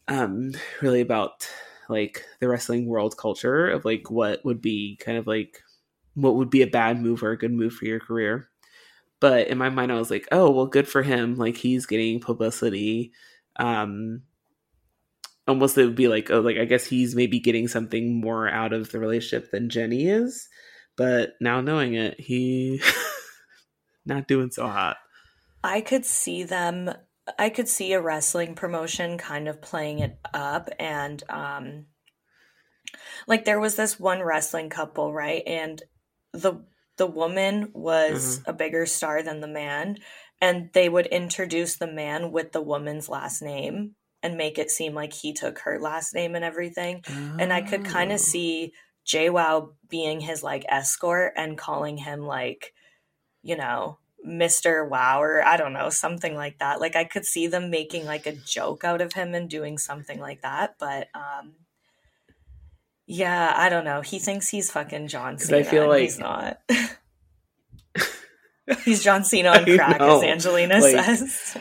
[0.08, 0.52] um
[0.82, 1.48] really about
[1.88, 5.62] like the wrestling world culture of like what would be kind of like
[6.16, 8.50] what would be a bad move or a good move for your career.
[9.20, 11.36] But in my mind, I was like, oh, well, good for him.
[11.36, 13.12] Like he's getting publicity.
[13.58, 14.22] Um,
[15.48, 18.72] almost it would be like, oh, like I guess he's maybe getting something more out
[18.72, 20.48] of the relationship than Jenny is.
[20.96, 22.82] But now knowing it, he
[24.06, 24.98] not doing so hot.
[25.64, 26.94] I could see them.
[27.38, 31.86] I could see a wrestling promotion kind of playing it up and um
[33.28, 35.44] like there was this one wrestling couple, right?
[35.46, 35.82] And
[36.34, 36.62] the
[36.98, 38.50] the woman was mm-hmm.
[38.50, 39.98] a bigger star than the man
[40.42, 44.94] and they would introduce the man with the woman's last name and make it seem
[44.94, 47.38] like he took her last name and everything oh.
[47.40, 48.24] and i could kind of oh.
[48.24, 48.74] see
[49.08, 52.74] JWoww being his like escort and calling him like
[53.42, 54.88] you know Mr.
[54.88, 56.82] Wow or I don't know, something like that.
[56.82, 60.20] Like I could see them making like a joke out of him and doing something
[60.20, 61.54] like that, but um
[63.12, 64.02] yeah, I don't know.
[64.02, 65.58] He thinks he's fucking John Cena.
[65.58, 66.62] I feel like he's not.
[68.86, 71.04] he's John Cena on crack, as Angelina like...
[71.04, 71.58] says.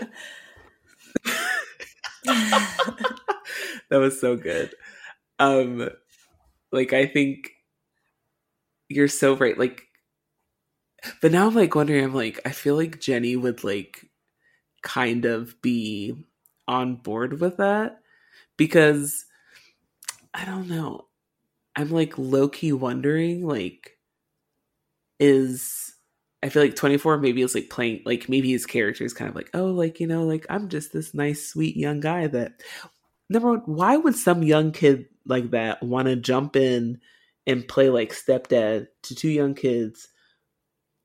[2.26, 2.68] that
[3.92, 4.74] was so good.
[5.38, 5.88] Um,
[6.70, 7.52] like I think
[8.90, 9.56] you're so right.
[9.56, 9.84] Like,
[11.22, 12.04] but now I'm like wondering.
[12.04, 14.06] I'm like, I feel like Jenny would like
[14.82, 16.26] kind of be
[16.66, 18.00] on board with that
[18.58, 19.24] because
[20.34, 21.07] I don't know.
[21.78, 23.96] I'm like low key wondering, like,
[25.20, 25.94] is
[26.42, 29.36] I feel like 24 maybe is like playing, like maybe his character is kind of
[29.36, 32.62] like, oh, like, you know, like I'm just this nice, sweet young guy that,
[33.30, 37.00] number one, why would some young kid like that want to jump in
[37.46, 40.08] and play like stepdad to two young kids?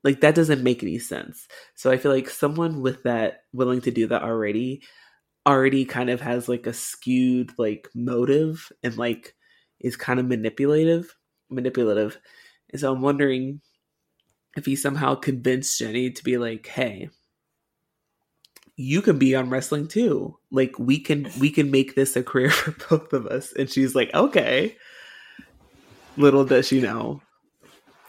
[0.02, 1.46] Like that doesn't make any sense.
[1.76, 4.82] So I feel like someone with that willing to do that already
[5.46, 9.34] already kind of has like a skewed like motive and like
[9.84, 11.14] is kind of manipulative
[11.50, 12.18] manipulative.
[12.72, 13.60] And so i'm wondering
[14.56, 17.10] if he somehow convinced jenny to be like hey
[18.76, 20.36] you can be on wrestling too.
[20.50, 23.52] Like we can we can make this a career for both of us.
[23.52, 24.76] And she's like okay.
[26.16, 27.22] Little does she know.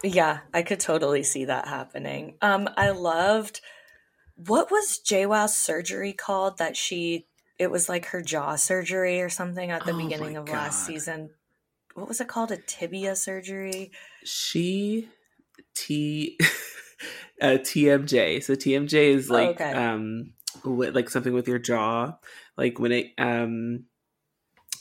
[0.04, 2.36] Yeah i could totally see that happening.
[2.42, 3.62] Um i loved
[4.36, 9.72] what was JWoww's surgery called that she it was like her jaw surgery or something
[9.72, 10.54] at the oh beginning of God.
[10.54, 11.30] last season.
[11.96, 12.52] What was it called?
[12.52, 13.92] A tibia surgery?
[14.26, 15.08] She
[15.74, 16.38] T
[17.42, 18.44] uh, TMJ.
[18.44, 19.72] So TMJ is oh, like oh, okay.
[19.72, 20.34] um
[20.64, 22.18] with, like something with your jaw.
[22.58, 23.86] Like when it um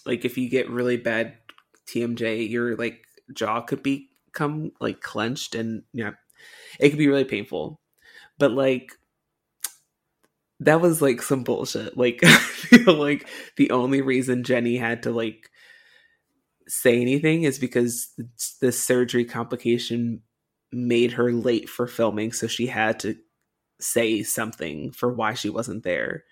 [0.05, 1.35] like if you get really bad
[1.87, 6.13] TMJ, your like jaw could become like clenched and yeah,
[6.81, 7.81] it could be really painful.
[8.39, 8.91] But like
[10.59, 11.97] that was like some bullshit.
[11.97, 15.49] Like I feel like the only reason Jenny had to like
[16.69, 18.09] say anything is because
[18.61, 20.23] the surgery complication
[20.73, 23.17] made her late for filming, so she had to
[23.81, 26.25] say something for why she wasn't there.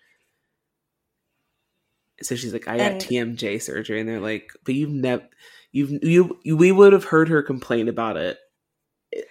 [2.23, 5.29] So she's like, I got and, TMJ surgery, and they're like, but you've never,
[5.73, 8.39] you've you, you we would have heard her complain about it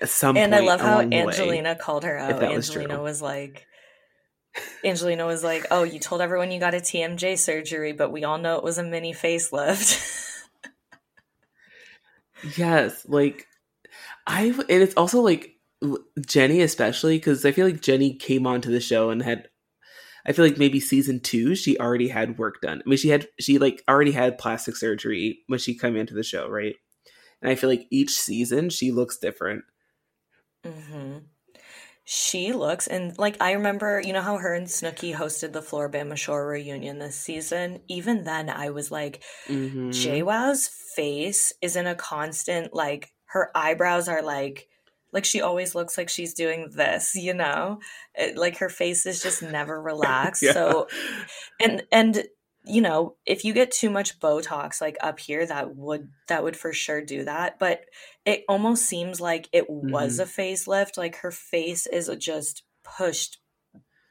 [0.02, 0.54] at some and.
[0.54, 2.44] I love how Angelina way, called her out.
[2.44, 3.66] Angelina was, was like,
[4.84, 8.38] Angelina was like, "Oh, you told everyone you got a TMJ surgery, but we all
[8.38, 10.18] know it was a mini facelift."
[12.42, 13.48] yes, like
[14.28, 15.56] I and it's also like
[16.26, 19.50] Jenny especially cuz I feel like Jenny came onto the show and had
[20.26, 22.82] I feel like maybe season 2 she already had work done.
[22.86, 26.24] I mean she had she like already had plastic surgery when she came into the
[26.24, 26.76] show, right?
[27.42, 29.66] And I feel like each season she looks different.
[30.64, 31.31] Mhm
[32.14, 36.18] she looks and like I remember, you know how her and Snooki hosted the Floribama
[36.18, 37.80] Shore reunion this season.
[37.88, 39.92] Even then, I was like, mm-hmm.
[39.92, 44.68] JWoww's face is in a constant like her eyebrows are like
[45.14, 47.80] like she always looks like she's doing this you know
[48.16, 50.52] it, like her face is just never relaxed yeah.
[50.52, 50.90] so
[51.62, 52.26] and and
[52.64, 56.56] you know, if you get too much Botox like up here, that would that would
[56.56, 57.58] for sure do that.
[57.58, 57.82] But
[58.26, 59.92] it almost seems like it mm-hmm.
[59.92, 60.98] was a facelift.
[60.98, 63.40] Like her face is just pushed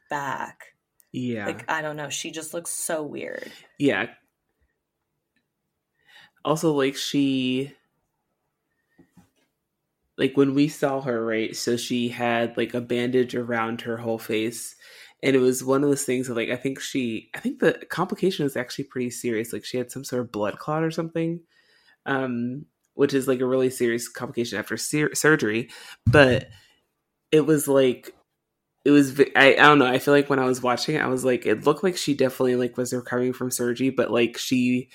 [0.09, 0.65] back.
[1.11, 1.45] Yeah.
[1.45, 2.09] Like I don't know.
[2.09, 3.51] She just looks so weird.
[3.77, 4.07] Yeah.
[6.43, 7.73] Also, like she
[10.17, 11.55] like when we saw her, right?
[11.55, 14.75] So she had like a bandage around her whole face
[15.23, 17.73] and it was one of those things of like I think she I think the
[17.89, 19.53] complication was actually pretty serious.
[19.53, 21.41] Like she had some sort of blood clot or something,
[22.05, 25.69] um, which is like a really serious complication after surgery.
[26.05, 26.49] But
[27.31, 28.13] it was like
[28.83, 29.85] it was I, I don't know.
[29.85, 32.13] I feel like when I was watching it, I was like it looked like she
[32.13, 34.89] definitely like was recovering from surgery, but like she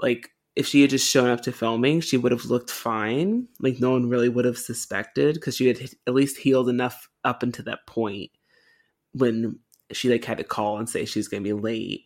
[0.00, 3.48] like if she had just shown up to filming, she would have looked fine.
[3.60, 7.42] Like no one really would have suspected because she had at least healed enough up
[7.42, 8.30] until that point
[9.12, 9.58] when
[9.92, 12.04] she like had to call and say she's gonna be late.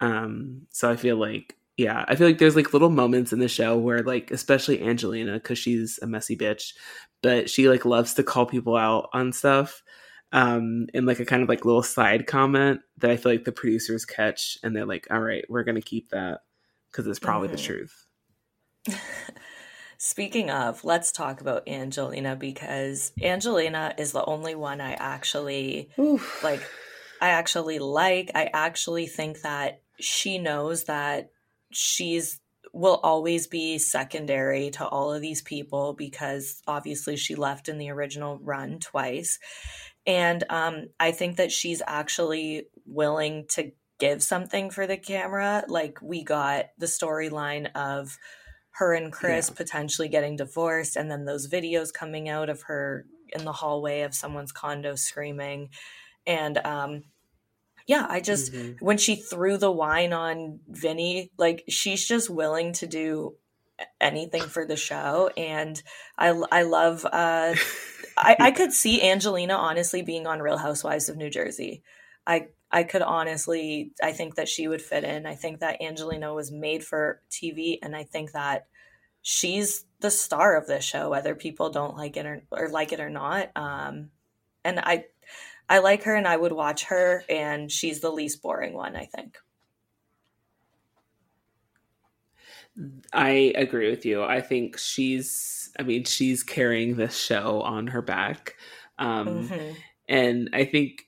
[0.00, 3.48] Um, so I feel like yeah, I feel like there's like little moments in the
[3.48, 6.72] show where like especially Angelina because she's a messy bitch,
[7.22, 9.82] but she like loves to call people out on stuff.
[10.32, 13.52] Um, and like a kind of like little side comment that I feel like the
[13.52, 16.40] producers catch and they're like, all right, we're gonna keep that
[16.90, 17.56] because it's probably mm-hmm.
[17.56, 18.06] the truth.
[19.98, 26.42] Speaking of, let's talk about Angelina because Angelina is the only one I actually Oof.
[26.44, 26.62] like.
[27.20, 28.32] I actually like.
[28.34, 31.30] I actually think that she knows that
[31.74, 32.40] she's
[32.72, 37.90] will always be secondary to all of these people because obviously she left in the
[37.90, 39.38] original run twice.
[40.06, 43.70] And um, I think that she's actually willing to
[44.00, 45.64] give something for the camera.
[45.68, 48.18] Like we got the storyline of
[48.72, 49.56] her and Chris yeah.
[49.56, 54.14] potentially getting divorced, and then those videos coming out of her in the hallway of
[54.14, 55.70] someone's condo screaming.
[56.26, 57.04] And um,
[57.86, 58.84] yeah, I just, mm-hmm.
[58.84, 63.34] when she threw the wine on Vinny, like she's just willing to do
[64.00, 65.30] anything for the show.
[65.36, 65.80] And
[66.16, 67.54] I, I love, uh,
[68.16, 71.82] I, I could see Angelina honestly being on Real Housewives of New Jersey.
[72.26, 75.26] I, I could honestly, I think that she would fit in.
[75.26, 78.66] I think that Angelina was made for TV, and I think that
[79.22, 82.98] she's the star of this show, whether people don't like it or, or like it
[82.98, 83.50] or not.
[83.54, 84.10] Um,
[84.64, 85.04] and I,
[85.68, 89.06] I like her, and I would watch her, and she's the least boring one, I
[89.06, 89.38] think.
[93.12, 94.22] I agree with you.
[94.22, 98.56] I think she's, I mean, she's carrying this show on her back.
[98.98, 99.72] Um, mm-hmm.
[100.08, 101.02] And I think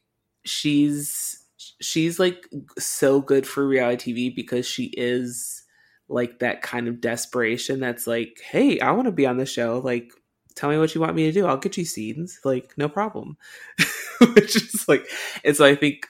[0.45, 1.43] she's
[1.81, 2.49] she's like
[2.79, 5.65] so good for reality TV because she is
[6.09, 9.81] like that kind of desperation that's like, hey, I want to be on the show.
[9.85, 10.13] Like,
[10.57, 11.47] tell me what you want me to do.
[11.47, 12.41] I'll get you scenes.
[12.45, 13.37] Like, no problem.
[14.35, 15.07] Which is like,
[15.45, 16.09] and so I think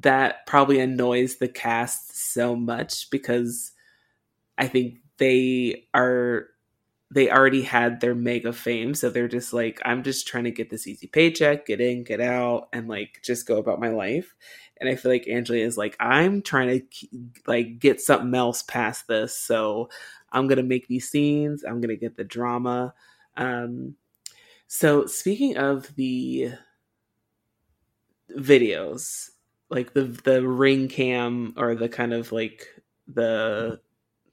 [0.00, 3.72] that probably annoys the cast so much because
[4.58, 6.46] I think they are
[7.12, 10.70] they already had their mega fame so they're just like i'm just trying to get
[10.70, 14.34] this easy paycheck get in get out and like just go about my life
[14.80, 17.08] and i feel like angelina is like i'm trying to
[17.46, 19.88] like get something else past this so
[20.32, 22.94] i'm gonna make these scenes i'm gonna get the drama
[23.36, 23.94] um
[24.66, 26.52] so speaking of the
[28.36, 29.30] videos
[29.72, 32.66] like the the ring cam or the kind of like
[33.08, 33.80] the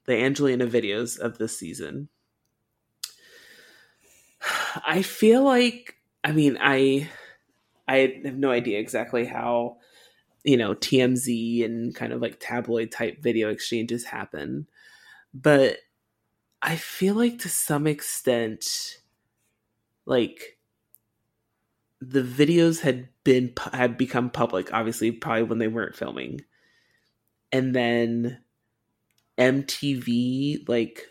[0.04, 2.08] the angelina videos of this season.
[4.86, 7.08] I feel like I mean I
[7.88, 9.78] I have no idea exactly how
[10.44, 14.66] you know TMZ and kind of like tabloid type video exchanges happen,
[15.32, 15.78] but
[16.62, 18.98] I feel like to some extent
[20.04, 20.58] like
[22.00, 26.40] the videos had been had become public obviously probably when they weren't filming
[27.52, 28.38] and then
[29.38, 31.06] MTV like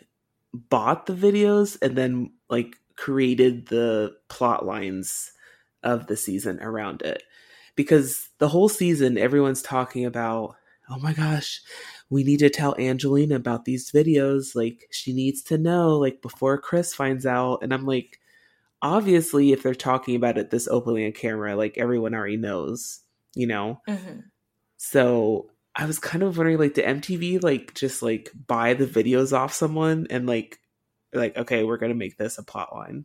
[0.52, 5.32] bought the videos and then like created the plot lines
[5.82, 7.22] of the season around it.
[7.76, 10.56] Because the whole season, everyone's talking about,
[10.88, 11.62] oh my gosh,
[12.10, 14.54] we need to tell Angelina about these videos.
[14.54, 17.60] Like, she needs to know, like, before Chris finds out.
[17.62, 18.20] And I'm like,
[18.82, 23.00] obviously, if they're talking about it this openly on camera, like, everyone already knows,
[23.34, 23.80] you know?
[23.88, 24.20] Mm-hmm.
[24.76, 29.32] So I was kind of wondering, like, did MTV, like, just, like, buy the videos
[29.32, 30.58] off someone and, like,
[31.12, 33.04] like okay we're going to make this a plot line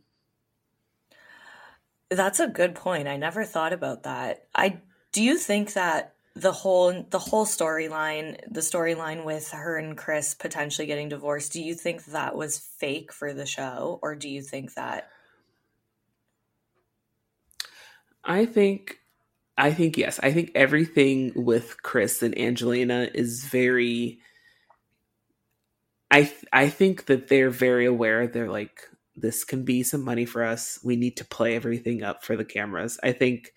[2.10, 4.80] that's a good point i never thought about that i
[5.12, 10.34] do you think that the whole the whole storyline the storyline with her and chris
[10.34, 14.42] potentially getting divorced do you think that was fake for the show or do you
[14.42, 15.08] think that
[18.22, 18.98] i think
[19.56, 24.18] i think yes i think everything with chris and angelina is very
[26.10, 28.26] I th- I think that they're very aware.
[28.28, 30.78] They're like, this can be some money for us.
[30.84, 32.98] We need to play everything up for the cameras.
[33.02, 33.52] I think.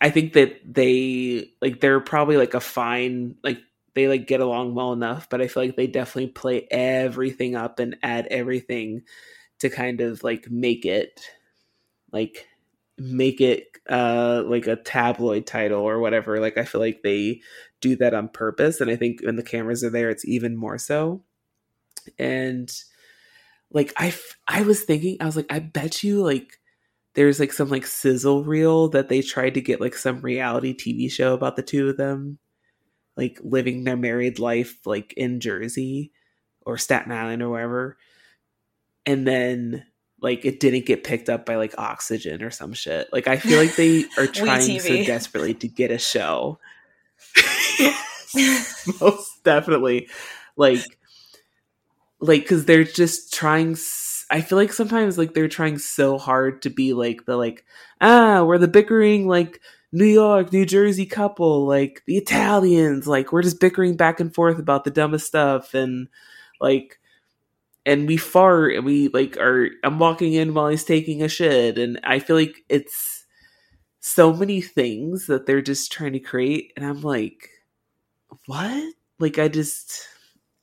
[0.00, 3.58] I think that they like they're probably like a fine like
[3.94, 7.80] they like get along well enough, but I feel like they definitely play everything up
[7.80, 9.02] and add everything
[9.60, 11.20] to kind of like make it
[12.12, 12.46] like
[12.96, 16.38] make it uh like a tabloid title or whatever.
[16.40, 17.40] Like I feel like they
[17.80, 18.80] do that on purpose.
[18.80, 21.22] And I think when the cameras are there, it's even more so.
[22.18, 22.70] And
[23.70, 24.14] like I,
[24.46, 26.58] I was thinking, I was like, I bet you like
[27.18, 31.10] there's like some like sizzle reel that they tried to get like some reality TV
[31.10, 32.38] show about the two of them,
[33.16, 36.12] like living their married life like in Jersey
[36.64, 37.98] or Staten Island or wherever.
[39.04, 39.84] And then
[40.22, 43.08] like it didn't get picked up by like oxygen or some shit.
[43.12, 46.60] Like I feel like they are trying so desperately to get a show
[49.00, 50.08] most definitely
[50.56, 50.84] like
[52.20, 53.74] like because they're just trying
[54.30, 57.64] i feel like sometimes like they're trying so hard to be like the like
[58.00, 59.60] ah we're the bickering like
[59.92, 64.58] new york new jersey couple like the italians like we're just bickering back and forth
[64.58, 66.08] about the dumbest stuff and
[66.60, 66.98] like
[67.86, 71.78] and we fart and we like are i'm walking in while he's taking a shit
[71.78, 73.26] and i feel like it's
[74.00, 77.50] so many things that they're just trying to create and i'm like
[78.46, 78.94] what?
[79.18, 80.06] Like I just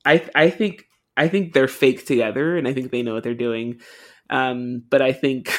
[0.04, 0.85] I I think
[1.16, 3.80] I think they're fake together and I think they know what they're doing.
[4.30, 5.52] Um but I think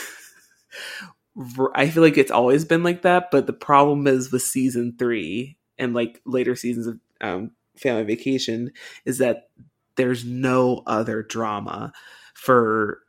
[1.76, 5.58] I feel like it's always been like that, but the problem is with season 3
[5.78, 8.72] and like later seasons of um Family Vacation
[9.06, 9.50] is that
[9.96, 11.92] there's no other drama
[12.34, 13.02] for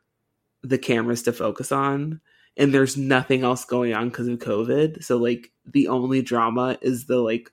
[0.63, 2.19] the cameras to focus on
[2.57, 7.05] and there's nothing else going on because of covid so like the only drama is
[7.05, 7.51] the like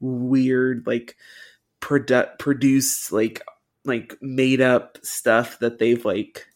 [0.00, 1.16] weird like
[1.80, 3.42] produ- produced like
[3.84, 6.46] like made up stuff that they've like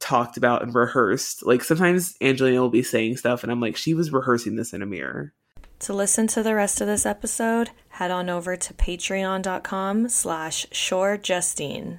[0.00, 1.44] talked about and rehearsed.
[1.46, 4.82] Like sometimes Angelina will be saying stuff and I'm like, she was rehearsing this in
[4.82, 5.32] a mirror.
[5.80, 11.98] To listen to the rest of this episode, head on over to patreon.com slash shorejustine.